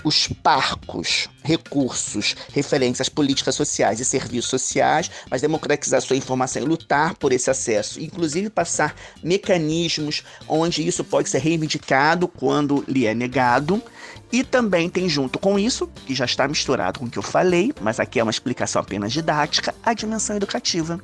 os 0.05 0.27
parcos 0.27 1.27
recursos 1.43 2.35
referentes 2.53 3.01
às 3.01 3.09
políticas 3.09 3.55
sociais 3.55 3.99
e 3.99 4.05
serviços 4.05 4.49
sociais, 4.49 5.09
mas 5.29 5.41
democratizar 5.41 5.99
sua 6.01 6.15
informação 6.15 6.61
e 6.61 6.65
lutar 6.65 7.15
por 7.15 7.33
esse 7.33 7.49
acesso, 7.49 7.99
inclusive 7.99 8.49
passar 8.49 8.95
mecanismos 9.23 10.23
onde 10.47 10.87
isso 10.87 11.03
pode 11.03 11.27
ser 11.27 11.39
reivindicado 11.39 12.27
quando 12.27 12.85
lhe 12.87 13.07
é 13.07 13.15
negado. 13.15 13.81
E 14.31 14.43
também 14.43 14.89
tem 14.89 15.09
junto 15.09 15.39
com 15.39 15.57
isso, 15.57 15.87
que 16.05 16.13
já 16.13 16.25
está 16.25 16.47
misturado 16.47 16.99
com 16.99 17.05
o 17.05 17.09
que 17.09 17.17
eu 17.17 17.23
falei, 17.23 17.73
mas 17.81 17.99
aqui 17.99 18.19
é 18.19 18.23
uma 18.23 18.31
explicação 18.31 18.81
apenas 18.81 19.11
didática, 19.11 19.73
a 19.83 19.93
dimensão 19.93 20.35
educativa 20.35 21.01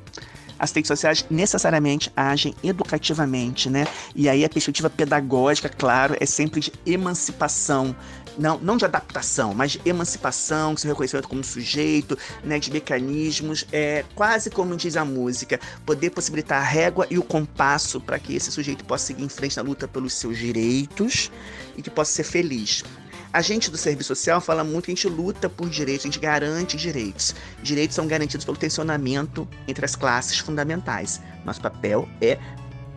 as 0.62 0.70
redes 0.70 0.86
sociais 0.86 1.26
necessariamente 1.28 2.12
agem 2.16 2.54
educativamente, 2.62 3.68
né? 3.68 3.84
E 4.14 4.28
aí 4.28 4.44
a 4.44 4.48
perspectiva 4.48 4.88
pedagógica, 4.88 5.68
claro, 5.68 6.16
é 6.20 6.24
sempre 6.24 6.60
de 6.60 6.72
emancipação 6.86 7.96
não, 8.38 8.58
não 8.58 8.76
de 8.76 8.84
adaptação, 8.84 9.54
mas 9.54 9.72
de 9.72 9.80
emancipação, 9.84 10.76
seu 10.76 10.90
reconhecimento 10.90 11.28
como 11.28 11.44
sujeito, 11.44 12.16
né, 12.42 12.58
de 12.58 12.70
mecanismos, 12.70 13.66
é 13.72 14.04
quase 14.14 14.50
como 14.50 14.76
diz 14.76 14.96
a 14.96 15.04
música, 15.04 15.60
poder 15.84 16.10
possibilitar 16.10 16.60
a 16.60 16.64
régua 16.64 17.06
e 17.10 17.18
o 17.18 17.22
compasso 17.22 18.00
para 18.00 18.18
que 18.18 18.34
esse 18.34 18.50
sujeito 18.50 18.84
possa 18.84 19.06
seguir 19.06 19.24
em 19.24 19.28
frente 19.28 19.56
na 19.56 19.62
luta 19.62 19.86
pelos 19.86 20.14
seus 20.14 20.38
direitos 20.38 21.30
e 21.76 21.82
que 21.82 21.90
possa 21.90 22.12
ser 22.12 22.24
feliz. 22.24 22.84
A 23.32 23.40
gente 23.40 23.70
do 23.70 23.78
serviço 23.78 24.08
social 24.08 24.42
fala 24.42 24.62
muito 24.62 24.84
que 24.84 24.90
a 24.90 24.94
gente 24.94 25.08
luta 25.08 25.48
por 25.48 25.68
direitos, 25.70 26.04
a 26.04 26.08
gente 26.08 26.18
garante 26.18 26.76
direitos. 26.76 27.34
Direitos 27.62 27.94
são 27.94 28.06
garantidos 28.06 28.44
pelo 28.44 28.58
tensionamento 28.58 29.48
entre 29.66 29.86
as 29.86 29.96
classes 29.96 30.38
fundamentais. 30.38 31.18
Nosso 31.42 31.60
papel 31.60 32.06
é 32.20 32.38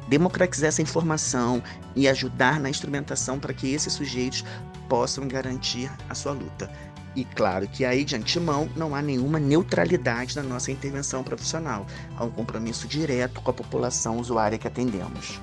democratizar 0.10 0.68
essa 0.68 0.82
informação 0.82 1.64
e 1.96 2.08
ajudar 2.08 2.60
na 2.60 2.70
instrumentação 2.70 3.40
para 3.40 3.54
que 3.54 3.74
esses 3.74 3.94
sujeitos 3.94 4.44
possam 4.88 5.28
garantir 5.28 5.92
a 6.10 6.16
sua 6.16 6.32
luta. 6.32 6.72
E 7.16 7.24
claro 7.24 7.68
que 7.68 7.86
aí, 7.86 8.04
de 8.04 8.16
antemão, 8.16 8.70
não 8.76 8.94
há 8.94 9.02
nenhuma 9.02 9.40
neutralidade 9.40 10.36
na 10.36 10.44
nossa 10.44 10.72
intervenção 10.72 11.24
profissional. 11.24 11.86
Há 12.18 12.26
um 12.26 12.32
compromisso 12.32 12.88
direto 12.88 13.40
com 13.42 13.52
a 13.52 13.54
população 13.54 14.18
usuária 14.18 14.58
que 14.58 14.68
atendemos. 14.68 15.40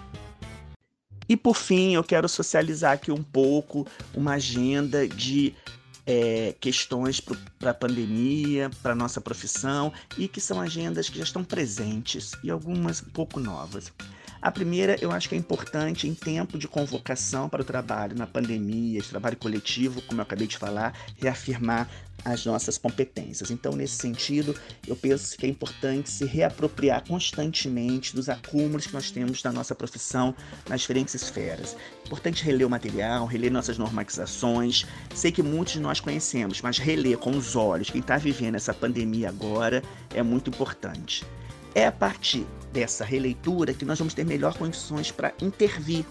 E 1.29 1.37
por 1.37 1.57
fim, 1.57 1.95
eu 1.95 2.05
quero 2.05 2.29
socializar 2.29 2.93
aqui 2.93 3.11
um 3.11 3.23
pouco 3.23 3.87
uma 4.15 4.35
agenda 4.35 5.09
de 5.09 5.55
é, 6.07 6.55
questões 6.61 7.21
para 7.21 7.71
a 7.71 7.75
pandemia, 7.75 8.71
para 8.83 8.95
nossa 8.95 9.21
profissão, 9.21 9.93
e 10.19 10.29
que 10.29 10.41
são 10.43 10.61
agendas 10.61 11.09
que 11.09 11.17
já 11.17 11.25
estão 11.25 11.43
presentes 11.43 12.33
e 12.43 12.51
algumas 12.51 13.03
um 13.03 13.11
pouco 13.11 13.41
novas. 13.41 13.91
A 14.43 14.51
primeira, 14.51 14.97
eu 15.01 15.13
acho 15.13 15.29
que 15.29 15.37
é 15.37 15.39
importante 15.39 16.09
em 16.09 16.15
tempo 16.15 16.59
de 16.59 16.67
convocação 16.67 17.49
para 17.49 17.63
o 17.63 17.65
trabalho 17.65 18.17
na 18.19 18.27
pandemia, 18.27 19.01
de 19.01 19.09
trabalho 19.09 19.37
coletivo, 19.37 20.03
como 20.03 20.21
eu 20.21 20.25
acabei 20.25 20.49
de 20.49 20.59
falar, 20.59 20.93
reafirmar 21.17 21.89
as 22.25 22.45
nossas 22.45 22.77
competências. 22.77 23.53
Então, 23.53 23.77
nesse 23.77 23.95
sentido, 23.99 24.53
eu 24.85 24.97
penso 24.97 25.39
que 25.39 25.47
é 25.47 25.49
importante 25.49 26.11
se 26.11 26.25
reapropriar 26.25 27.07
constantemente 27.07 28.17
dos 28.17 28.29
acúmulos 28.29 28.85
que 28.89 28.95
nós 28.95 29.13
temos 29.13 29.41
da 29.43 29.53
nossa 29.53 29.77
profissão 29.77 30.35
nas 30.69 30.81
diferentes 30.81 31.15
esferas. 31.15 31.77
Importante 32.05 32.45
reler 32.45 32.67
o 32.67 32.71
material, 32.71 33.27
reler 33.27 33.53
nossas 33.53 33.79
normatizações. 33.79 34.85
Sei 35.15 35.31
que 35.31 35.43
muitos 35.43 35.75
de 35.75 35.81
nós 35.81 36.01
conhecemos, 36.01 36.61
mas 36.61 36.79
reler 36.79 37.17
com 37.17 37.31
os 37.31 37.55
olhos 37.55 37.91
quem 37.91 38.01
está 38.01 38.19
vivendo 38.19 38.57
essa 38.57 38.75
pandemia 38.75 39.29
agora 39.29 39.85
é 40.13 40.23
muito 40.23 40.51
importante. 40.51 41.25
É 41.75 41.87
a 41.87 41.93
partir 41.93 42.47
dessa 42.73 43.05
releitura 43.05 43.75
que 43.75 43.85
nós 43.85 43.99
vamos 43.99 44.15
ter 44.15 44.25
melhor 44.25 44.57
condições 44.57 45.11
para 45.11 45.33
intervir, 45.41 46.05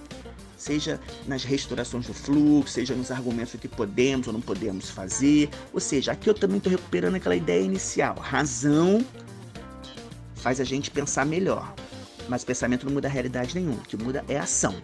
seja 0.58 1.00
nas 1.28 1.43
restaurações 1.43 2.06
do 2.06 2.13
fluxo, 2.13 2.74
seja 2.74 2.93
nos 2.93 3.12
argumentos 3.12 3.60
que 3.60 3.67
podemos 3.67 4.28
ou 4.28 4.34
não 4.34 4.41
podemos 4.41 4.89
fazer. 4.89 5.50
Ou 5.74 5.80
seja, 5.80 6.12
aqui 6.12 6.30
eu 6.30 6.34
também 6.34 6.58
estou 6.58 6.71
recuperando 6.71 7.15
aquela 7.15 7.36
ideia 7.36 7.63
inicial. 7.63 8.15
Razão 8.15 9.06
faz 10.36 10.60
a 10.60 10.63
gente 10.63 10.89
pensar 10.89 11.26
melhor, 11.26 11.74
mas 12.28 12.43
o 12.43 12.45
pensamento 12.45 12.86
não 12.86 12.93
muda 12.93 13.08
a 13.08 13.12
realidade 13.12 13.56
nenhuma. 13.56 13.78
O 13.78 13.88
que 13.88 13.97
muda 13.97 14.24
é 14.28 14.38
a 14.38 14.43
ação. 14.43 14.76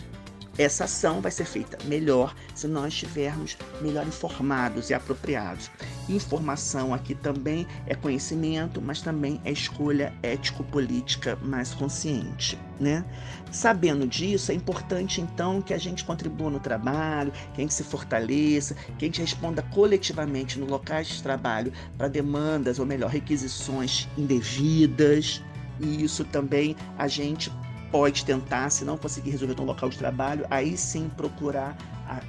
Essa 0.58 0.86
ação 0.86 1.22
vai 1.22 1.32
ser 1.32 1.46
feita 1.46 1.78
melhor 1.86 2.34
se 2.56 2.68
nós 2.68 2.92
estivermos 2.94 3.56
melhor 3.80 4.08
informados 4.08 4.90
e 4.90 4.94
apropriados. 4.94 5.70
Informação 6.10 6.94
aqui 6.94 7.14
também 7.14 7.68
é 7.86 7.94
conhecimento, 7.94 8.82
mas 8.82 9.02
também 9.02 9.40
é 9.46 9.52
escolha 9.52 10.12
ético-política 10.24 11.38
mais 11.44 11.74
consciente, 11.76 12.58
né? 12.80 13.06
Sabendo 13.52 14.08
disso, 14.08 14.52
é 14.52 14.56
importante 14.56 15.22
então 15.22 15.62
que 15.62 15.74
a 15.74 15.78
gente 15.78 16.04
contribua 16.04 16.50
no 16.50 16.60
trabalho, 16.60 17.32
que 17.54 17.62
a 17.62 17.62
gente 17.62 17.74
se 17.74 17.84
fortaleça, 17.84 18.76
que 18.98 19.06
a 19.06 19.08
gente 19.08 19.22
responda 19.22 19.62
coletivamente 19.62 20.58
no 20.58 20.66
locais 20.66 21.08
de 21.08 21.22
trabalho 21.22 21.72
para 21.98 22.08
demandas, 22.08 22.80
ou 22.80 22.86
melhor, 22.86 23.12
requisições 23.12 24.08
indevidas. 24.18 25.44
E 25.80 26.04
isso 26.04 26.26
também 26.26 26.76
a 26.98 27.08
gente 27.08 27.52
pode 27.92 28.26
tentar, 28.26 28.70
se 28.70 28.84
não 28.84 28.98
conseguir 28.98 29.32
resolver 29.32 29.56
no 29.56 29.66
local 29.66 29.90
de 29.90 29.98
trabalho, 29.98 30.46
aí 30.50 30.78
sim 30.78 31.10
procurar 31.16 31.76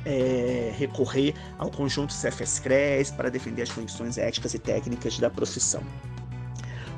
é, 0.05 0.73
recorrer 0.77 1.35
ao 1.59 1.71
conjunto 1.71 2.12
CFS-CRES 2.12 3.11
para 3.12 3.31
defender 3.31 3.62
as 3.62 3.71
condições 3.71 4.18
éticas 4.18 4.55
e 4.55 4.59
técnicas 4.59 5.18
da 5.18 5.31
profissão. 5.31 5.83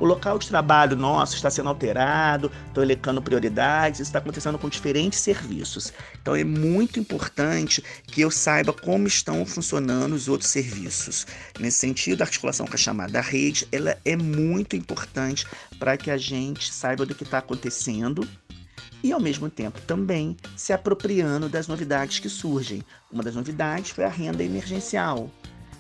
O 0.01 0.07
local 0.07 0.39
de 0.39 0.49
trabalho 0.49 0.97
nosso 0.97 1.37
está 1.37 1.51
sendo 1.51 1.69
alterado, 1.69 2.51
estou 2.69 2.83
elencando 2.83 3.21
prioridades, 3.21 4.01
isso 4.01 4.09
está 4.09 4.19
acontecendo 4.19 4.59
com 4.59 4.67
diferentes 4.67 5.21
serviços. 5.21 5.93
Então 6.23 6.35
é 6.35 6.43
muito 6.43 6.99
importante 6.99 7.85
que 8.07 8.23
eu 8.23 8.31
saiba 8.31 8.73
como 8.73 9.07
estão 9.07 9.45
funcionando 9.45 10.15
os 10.15 10.27
outros 10.27 10.49
serviços. 10.49 11.27
Nesse 11.59 11.77
sentido, 11.77 12.23
a 12.23 12.25
articulação 12.25 12.67
com 12.67 12.73
a 12.73 12.79
chamada 12.79 13.21
rede, 13.21 13.69
ela 13.71 13.95
é 14.03 14.17
muito 14.17 14.75
importante 14.75 15.47
para 15.79 15.99
que 15.99 16.11
a 16.11 16.17
gente 16.17 16.73
saiba 16.73 17.05
do 17.05 17.15
que 17.15 17.25
está 17.25 17.37
acontecendo 17.37 18.27
e, 19.03 19.13
ao 19.13 19.21
mesmo 19.21 19.51
tempo, 19.51 19.83
também 19.83 20.35
se 20.57 20.73
apropriando 20.73 21.47
das 21.47 21.69
novidades 21.69 22.19
que 22.19 22.29
surgem. 22.31 22.83
Uma 23.13 23.23
das 23.23 23.35
novidades 23.35 23.91
foi 23.91 24.05
a 24.05 24.09
renda 24.09 24.43
emergencial, 24.43 25.31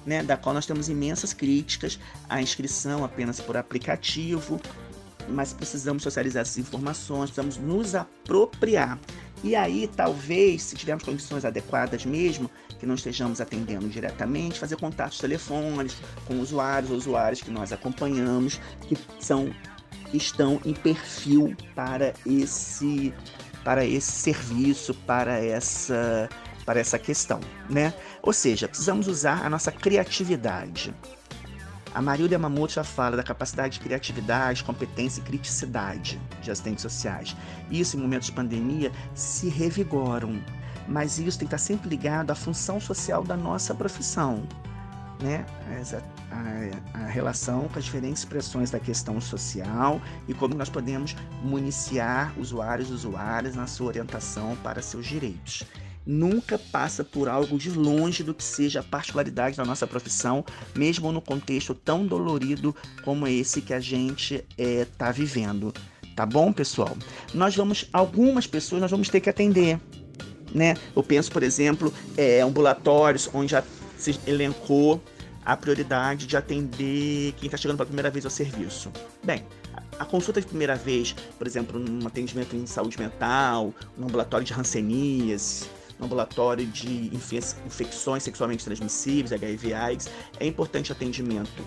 né, 0.04 0.22
da 0.22 0.36
qual 0.36 0.54
nós 0.54 0.66
temos 0.66 0.88
imensas 0.88 1.32
críticas, 1.32 1.98
a 2.28 2.40
inscrição 2.40 3.04
apenas 3.04 3.40
por 3.40 3.56
aplicativo, 3.56 4.60
mas 5.28 5.52
precisamos 5.52 6.02
socializar 6.02 6.42
essas 6.42 6.58
informações, 6.58 7.30
precisamos 7.30 7.56
nos 7.56 7.94
apropriar. 7.94 8.98
E 9.42 9.56
aí, 9.56 9.88
talvez, 9.88 10.62
se 10.62 10.76
tivermos 10.76 11.04
condições 11.04 11.44
adequadas 11.44 12.04
mesmo, 12.04 12.50
que 12.78 12.84
não 12.84 12.94
estejamos 12.94 13.40
atendendo 13.40 13.88
diretamente, 13.88 14.58
fazer 14.58 14.76
contatos 14.76 15.18
telefônicos 15.18 15.96
com 16.26 16.40
usuários 16.40 16.90
usuários 16.90 17.40
que 17.40 17.50
nós 17.50 17.72
acompanhamos, 17.72 18.60
que 18.86 18.96
são 19.18 19.50
estão 20.12 20.60
em 20.64 20.74
perfil 20.74 21.56
para 21.74 22.12
esse 22.26 23.14
para 23.62 23.84
esse 23.84 24.10
serviço, 24.10 24.94
para 24.94 25.38
essa 25.38 26.28
para 26.70 26.78
essa 26.78 27.00
questão, 27.00 27.40
né? 27.68 27.92
Ou 28.22 28.32
seja, 28.32 28.68
precisamos 28.68 29.08
usar 29.08 29.44
a 29.44 29.50
nossa 29.50 29.72
criatividade. 29.72 30.94
A 31.92 32.00
Marília 32.00 32.36
Yamamoto 32.36 32.74
já 32.74 32.84
fala 32.84 33.16
da 33.16 33.24
capacidade 33.24 33.74
de 33.74 33.80
criatividade, 33.80 34.62
competência 34.62 35.20
e 35.20 35.24
criticidade 35.24 36.20
de 36.40 36.48
assistentes 36.48 36.82
sociais. 36.82 37.36
Isso, 37.68 37.96
em 37.96 38.00
momentos 38.00 38.26
de 38.26 38.32
pandemia, 38.34 38.92
se 39.16 39.48
revigoram. 39.48 40.40
Mas 40.86 41.18
isso 41.18 41.40
tem 41.40 41.48
que 41.48 41.56
estar 41.56 41.58
sempre 41.58 41.88
ligado 41.88 42.30
à 42.30 42.36
função 42.36 42.78
social 42.78 43.24
da 43.24 43.36
nossa 43.36 43.74
profissão. 43.74 44.46
Né? 45.20 45.44
A, 46.30 47.00
a, 47.00 47.02
a 47.02 47.06
relação 47.08 47.66
com 47.66 47.80
as 47.80 47.84
diferentes 47.84 48.20
expressões 48.20 48.70
da 48.70 48.78
questão 48.78 49.20
social 49.20 50.00
e 50.28 50.34
como 50.34 50.54
nós 50.54 50.68
podemos 50.68 51.16
municiar 51.42 52.32
usuários 52.38 52.90
e 52.90 52.92
usuárias 52.92 53.56
na 53.56 53.66
sua 53.66 53.88
orientação 53.88 54.56
para 54.62 54.80
seus 54.80 55.04
direitos 55.04 55.66
nunca 56.06 56.58
passa 56.58 57.04
por 57.04 57.28
algo 57.28 57.58
de 57.58 57.70
longe 57.70 58.22
do 58.22 58.34
que 58.34 58.42
seja 58.42 58.80
a 58.80 58.82
particularidade 58.82 59.56
da 59.56 59.64
nossa 59.64 59.86
profissão, 59.86 60.44
mesmo 60.74 61.12
no 61.12 61.20
contexto 61.20 61.74
tão 61.74 62.06
dolorido 62.06 62.74
como 63.04 63.26
esse 63.26 63.60
que 63.60 63.74
a 63.74 63.80
gente 63.80 64.44
está 64.56 65.06
eh, 65.06 65.10
é, 65.10 65.12
vivendo. 65.12 65.72
Tá 66.16 66.26
bom, 66.26 66.52
pessoal? 66.52 66.96
Nós 67.32 67.54
vamos, 67.54 67.86
algumas 67.92 68.46
pessoas 68.46 68.80
nós 68.80 68.90
vamos 68.90 69.08
ter 69.08 69.20
que 69.20 69.30
atender. 69.30 69.80
Né? 70.52 70.74
Eu 70.94 71.02
penso, 71.02 71.30
por 71.30 71.42
exemplo, 71.42 71.92
é, 72.16 72.40
ambulatórios 72.40 73.30
onde 73.32 73.52
já 73.52 73.62
se 73.96 74.18
elencou 74.26 75.00
a 75.44 75.56
prioridade 75.56 76.26
de 76.26 76.36
atender 76.36 77.32
quem 77.32 77.46
está 77.46 77.56
chegando 77.56 77.76
pela 77.76 77.86
primeira 77.86 78.10
vez 78.10 78.24
ao 78.24 78.30
serviço. 78.30 78.90
Bem, 79.24 79.44
a 79.98 80.04
consulta 80.04 80.40
de 80.40 80.46
primeira 80.46 80.74
vez, 80.74 81.14
por 81.38 81.46
exemplo, 81.46 81.78
num 81.78 82.06
atendimento 82.06 82.56
em 82.56 82.66
saúde 82.66 82.98
mental, 82.98 83.72
no 83.96 84.06
ambulatório 84.06 84.44
de 84.44 84.52
rancenias, 84.52 85.68
ambulatório 86.00 86.66
de 86.66 87.10
infecções 87.66 88.22
sexualmente 88.22 88.64
transmissíveis, 88.64 89.32
HIV/AIDS, 89.32 90.08
é 90.38 90.46
importante 90.46 90.92
atendimento 90.92 91.62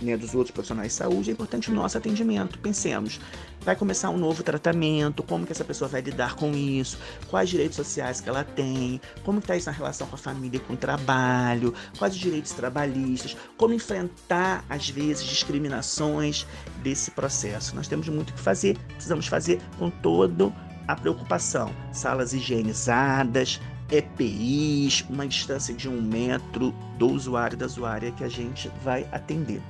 né, 0.00 0.16
dos 0.16 0.34
outros 0.34 0.52
profissionais 0.52 0.92
de 0.92 0.98
saúde, 0.98 1.30
é 1.30 1.32
importante 1.32 1.70
o 1.70 1.74
nosso 1.74 1.98
atendimento. 1.98 2.58
Pensemos, 2.58 3.20
vai 3.62 3.74
começar 3.76 4.10
um 4.10 4.16
novo 4.16 4.42
tratamento, 4.42 5.22
como 5.22 5.44
que 5.44 5.52
essa 5.52 5.64
pessoa 5.64 5.88
vai 5.88 6.00
lidar 6.00 6.34
com 6.36 6.52
isso, 6.52 6.98
quais 7.28 7.48
direitos 7.48 7.76
sociais 7.76 8.20
que 8.20 8.28
ela 8.28 8.44
tem, 8.44 9.00
como 9.24 9.38
está 9.38 9.56
isso 9.56 9.68
na 9.68 9.76
relação 9.76 10.06
com 10.06 10.14
a 10.14 10.18
família 10.18 10.58
e 10.58 10.60
com 10.60 10.74
o 10.74 10.76
trabalho, 10.76 11.74
quais 11.98 12.14
os 12.14 12.20
direitos 12.20 12.52
trabalhistas, 12.52 13.36
como 13.56 13.74
enfrentar, 13.74 14.64
às 14.68 14.88
vezes, 14.88 15.24
discriminações 15.24 16.46
desse 16.82 17.10
processo. 17.10 17.74
Nós 17.74 17.88
temos 17.88 18.08
muito 18.08 18.30
o 18.30 18.32
que 18.34 18.40
fazer, 18.40 18.78
precisamos 18.94 19.26
fazer 19.26 19.60
com 19.78 19.90
todo 19.90 20.52
a 20.88 20.96
preocupação: 20.96 21.72
salas 21.92 22.32
higienizadas, 22.32 23.60
EPIs, 23.90 25.04
uma 25.08 25.26
distância 25.28 25.74
de 25.74 25.88
um 25.88 26.00
metro 26.00 26.72
do 26.98 27.08
usuário 27.08 27.56
da 27.56 27.66
usuária 27.66 28.10
que 28.10 28.24
a 28.24 28.28
gente 28.28 28.70
vai 28.82 29.06
atender. 29.12 29.62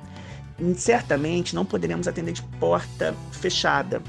E, 0.59 0.75
certamente 0.75 1.55
não 1.55 1.65
poderemos 1.65 2.09
atender 2.09 2.33
de 2.33 2.43
porta 2.59 3.15
fechada, 3.33 4.03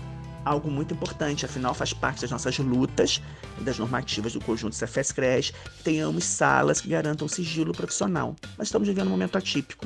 algo 0.45 0.71
muito 0.71 0.93
importante, 0.93 1.45
afinal 1.45 1.73
faz 1.73 1.93
parte 1.93 2.21
das 2.21 2.31
nossas 2.31 2.57
lutas 2.59 3.21
das 3.61 3.77
normativas 3.77 4.33
do 4.33 4.39
conjunto 4.39 4.73
Cefes-CRES 4.73 5.51
que 5.51 5.83
tenhamos 5.83 6.23
salas 6.23 6.79
que 6.79 6.87
garantam 6.87 7.27
sigilo 7.27 7.73
profissional. 7.73 8.35
Mas 8.57 8.69
estamos 8.69 8.87
vivendo 8.87 9.07
um 9.07 9.11
momento 9.11 9.37
atípico 9.37 9.85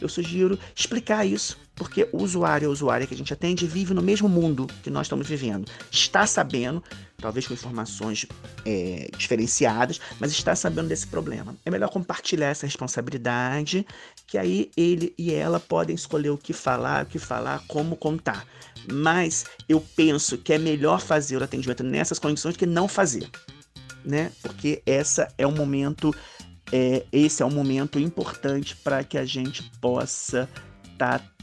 eu 0.00 0.08
sugiro 0.08 0.58
explicar 0.74 1.24
isso, 1.24 1.58
porque 1.78 2.08
o 2.12 2.22
usuário 2.22 2.68
a 2.68 2.72
usuária 2.72 3.06
que 3.06 3.14
a 3.14 3.16
gente 3.16 3.32
atende 3.32 3.66
vive 3.66 3.94
no 3.94 4.02
mesmo 4.02 4.28
mundo 4.28 4.66
que 4.82 4.90
nós 4.90 5.06
estamos 5.06 5.28
vivendo. 5.28 5.70
Está 5.90 6.26
sabendo, 6.26 6.82
talvez 7.16 7.46
com 7.46 7.54
informações 7.54 8.26
é, 8.66 9.08
diferenciadas, 9.16 10.00
mas 10.18 10.32
está 10.32 10.54
sabendo 10.56 10.88
desse 10.88 11.06
problema. 11.06 11.56
É 11.64 11.70
melhor 11.70 11.88
compartilhar 11.88 12.48
essa 12.48 12.66
responsabilidade, 12.66 13.86
que 14.26 14.36
aí 14.36 14.70
ele 14.76 15.14
e 15.16 15.32
ela 15.32 15.60
podem 15.60 15.94
escolher 15.94 16.30
o 16.30 16.36
que 16.36 16.52
falar, 16.52 17.04
o 17.04 17.06
que 17.06 17.18
falar, 17.18 17.62
como 17.68 17.96
contar. 17.96 18.44
Mas 18.92 19.46
eu 19.68 19.80
penso 19.94 20.36
que 20.36 20.52
é 20.52 20.58
melhor 20.58 21.00
fazer 21.00 21.36
o 21.36 21.44
atendimento 21.44 21.84
nessas 21.84 22.18
condições 22.18 22.56
que 22.56 22.66
não 22.66 22.88
fazer. 22.88 23.30
Né? 24.04 24.32
Porque 24.42 24.82
essa 24.84 25.28
é 25.38 25.46
um 25.46 25.52
momento 25.52 26.14
é, 26.72 27.04
esse 27.12 27.42
é 27.42 27.46
um 27.46 27.50
momento 27.50 27.98
importante 27.98 28.76
para 28.76 29.02
que 29.02 29.16
a 29.16 29.24
gente 29.24 29.62
possa 29.80 30.48
estar 30.92 31.18
tá 31.18 31.37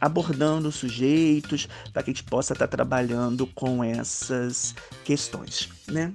abordando 0.00 0.70
sujeitos, 0.70 1.68
para 1.92 2.02
que 2.02 2.10
a 2.10 2.14
gente 2.14 2.24
possa 2.24 2.52
estar 2.52 2.66
tá 2.66 2.76
trabalhando 2.76 3.46
com 3.48 3.82
essas 3.82 4.74
questões, 5.04 5.68
né? 5.86 6.12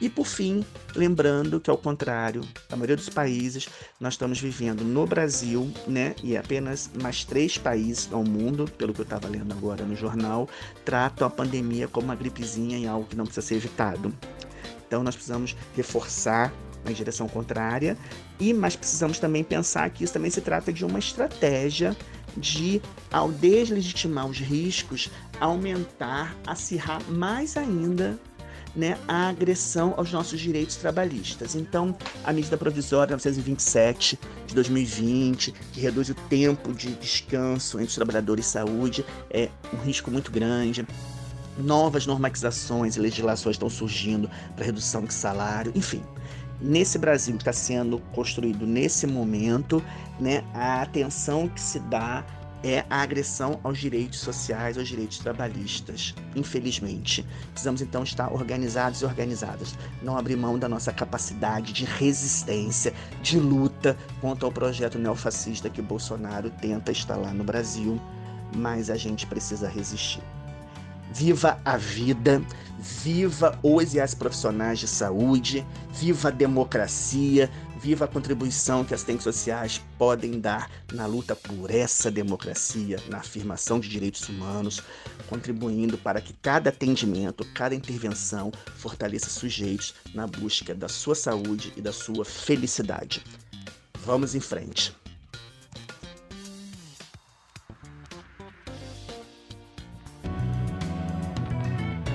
E 0.00 0.08
por 0.08 0.26
fim, 0.26 0.64
lembrando 0.96 1.60
que 1.60 1.70
ao 1.70 1.78
contrário 1.78 2.42
da 2.68 2.76
maioria 2.76 2.96
dos 2.96 3.08
países, 3.08 3.68
nós 4.00 4.14
estamos 4.14 4.40
vivendo 4.40 4.82
no 4.82 5.06
Brasil, 5.06 5.70
né, 5.86 6.14
e 6.22 6.36
apenas 6.36 6.90
mais 7.00 7.24
três 7.24 7.56
países 7.56 8.08
ao 8.12 8.24
mundo, 8.24 8.68
pelo 8.76 8.92
que 8.92 9.00
eu 9.00 9.04
estava 9.04 9.28
lendo 9.28 9.52
agora 9.52 9.84
no 9.84 9.94
jornal, 9.94 10.48
tratam 10.84 11.26
a 11.26 11.30
pandemia 11.30 11.86
como 11.86 12.06
uma 12.06 12.16
gripezinha 12.16 12.78
e 12.78 12.86
algo 12.86 13.06
que 13.06 13.16
não 13.16 13.24
precisa 13.24 13.46
ser 13.46 13.54
evitado. 13.54 14.12
Então 14.86 15.02
nós 15.02 15.14
precisamos 15.14 15.56
reforçar 15.76 16.52
na 16.84 16.90
direção 16.90 17.28
contrária, 17.28 17.96
e 18.40 18.52
mas 18.52 18.74
precisamos 18.74 19.20
também 19.20 19.44
pensar 19.44 19.88
que 19.90 20.02
isso 20.02 20.12
também 20.12 20.32
se 20.32 20.40
trata 20.40 20.72
de 20.72 20.84
uma 20.84 20.98
estratégia 20.98 21.96
de, 22.36 22.80
ao 23.10 23.30
deslegitimar 23.30 24.26
os 24.26 24.38
riscos, 24.38 25.10
aumentar, 25.40 26.36
acirrar 26.46 27.02
mais 27.10 27.56
ainda 27.56 28.18
né, 28.74 28.98
a 29.06 29.28
agressão 29.28 29.94
aos 29.96 30.10
nossos 30.12 30.40
direitos 30.40 30.76
trabalhistas. 30.76 31.54
Então, 31.54 31.96
a 32.24 32.32
medida 32.32 32.56
provisória 32.56 33.12
927 33.12 34.18
de 34.46 34.54
2020, 34.54 35.52
que 35.72 35.80
reduz 35.80 36.08
o 36.08 36.14
tempo 36.14 36.72
de 36.72 36.94
descanso 36.94 37.78
entre 37.78 37.88
os 37.88 37.94
trabalhadores 37.94 38.46
e 38.46 38.50
saúde, 38.50 39.04
é 39.30 39.48
um 39.72 39.78
risco 39.78 40.10
muito 40.10 40.30
grande. 40.30 40.86
Novas 41.58 42.06
normatizações 42.06 42.96
e 42.96 43.00
legislações 43.00 43.56
estão 43.56 43.68
surgindo 43.68 44.30
para 44.56 44.64
redução 44.64 45.04
de 45.04 45.12
salário, 45.12 45.70
enfim 45.74 46.02
nesse 46.62 46.98
Brasil 46.98 47.34
que 47.34 47.42
está 47.42 47.52
sendo 47.52 47.98
construído 48.14 48.66
nesse 48.66 49.06
momento, 49.06 49.82
né, 50.20 50.44
a 50.54 50.82
atenção 50.82 51.48
que 51.48 51.60
se 51.60 51.80
dá 51.80 52.24
é 52.64 52.84
a 52.88 53.02
agressão 53.02 53.58
aos 53.64 53.78
direitos 53.78 54.20
sociais, 54.20 54.78
aos 54.78 54.86
direitos 54.86 55.18
trabalhistas. 55.18 56.14
Infelizmente, 56.36 57.26
precisamos 57.50 57.82
então 57.82 58.04
estar 58.04 58.32
organizados 58.32 59.02
e 59.02 59.04
organizadas, 59.04 59.74
não 60.00 60.16
abrir 60.16 60.36
mão 60.36 60.56
da 60.58 60.68
nossa 60.68 60.92
capacidade 60.92 61.72
de 61.72 61.84
resistência, 61.84 62.94
de 63.20 63.38
luta 63.38 63.96
contra 64.20 64.46
o 64.46 64.52
projeto 64.52 64.98
neofascista 64.98 65.68
que 65.68 65.82
Bolsonaro 65.82 66.50
tenta 66.50 66.92
instalar 66.92 67.34
no 67.34 67.42
Brasil, 67.42 68.00
mas 68.54 68.90
a 68.90 68.96
gente 68.96 69.26
precisa 69.26 69.68
resistir. 69.68 70.22
Viva 71.14 71.60
a 71.64 71.76
vida, 71.76 72.42
viva 72.78 73.58
os 73.62 73.94
e 73.94 74.00
as 74.00 74.14
profissionais 74.14 74.78
de 74.78 74.88
saúde, 74.88 75.66
viva 75.92 76.28
a 76.28 76.30
democracia, 76.32 77.50
viva 77.80 78.04
a 78.06 78.08
contribuição 78.08 78.84
que 78.84 78.94
as 78.94 79.00
assistentes 79.00 79.24
sociais 79.24 79.82
podem 79.98 80.40
dar 80.40 80.70
na 80.92 81.04
luta 81.04 81.36
por 81.36 81.70
essa 81.70 82.10
democracia, 82.10 82.98
na 83.08 83.18
afirmação 83.18 83.78
de 83.78 83.88
direitos 83.88 84.28
humanos, 84.28 84.82
contribuindo 85.28 85.98
para 85.98 86.20
que 86.20 86.32
cada 86.34 86.70
atendimento, 86.70 87.44
cada 87.52 87.74
intervenção 87.74 88.52
fortaleça 88.76 89.28
sujeitos 89.28 89.94
na 90.14 90.26
busca 90.26 90.74
da 90.74 90.88
sua 90.88 91.14
saúde 91.14 91.72
e 91.76 91.80
da 91.82 91.92
sua 91.92 92.24
felicidade. 92.24 93.22
Vamos 94.04 94.34
em 94.34 94.40
frente. 94.40 95.01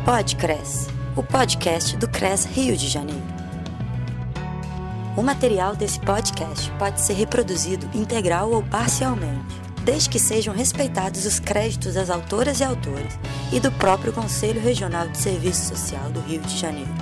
Podcres, 0.07 0.87
o 1.17 1.21
podcast 1.21 1.97
do 1.97 2.07
CRES 2.07 2.45
Rio 2.45 2.77
de 2.77 2.87
Janeiro. 2.87 3.21
O 5.17 5.21
material 5.21 5.75
desse 5.75 5.99
podcast 5.99 6.71
pode 6.79 7.01
ser 7.01 7.11
reproduzido 7.11 7.85
integral 7.93 8.49
ou 8.51 8.63
parcialmente, 8.63 9.53
desde 9.83 10.09
que 10.09 10.17
sejam 10.17 10.55
respeitados 10.55 11.25
os 11.25 11.41
créditos 11.41 11.95
das 11.95 12.09
autoras 12.09 12.61
e 12.61 12.63
autores 12.63 13.19
e 13.51 13.59
do 13.59 13.69
próprio 13.73 14.13
Conselho 14.13 14.61
Regional 14.61 15.09
de 15.09 15.17
Serviço 15.17 15.75
Social 15.75 16.09
do 16.09 16.21
Rio 16.21 16.39
de 16.39 16.57
Janeiro. 16.57 16.95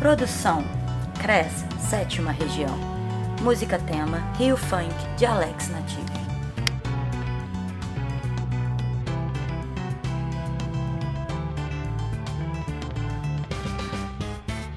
Produção: 0.00 0.64
CRES, 1.22 1.64
sétima 1.88 2.32
região. 2.32 2.76
Música 3.40 3.78
tema: 3.78 4.18
Rio 4.36 4.56
Funk, 4.56 4.92
de 5.16 5.26
Alex 5.26 5.68
Nativo. 5.68 6.23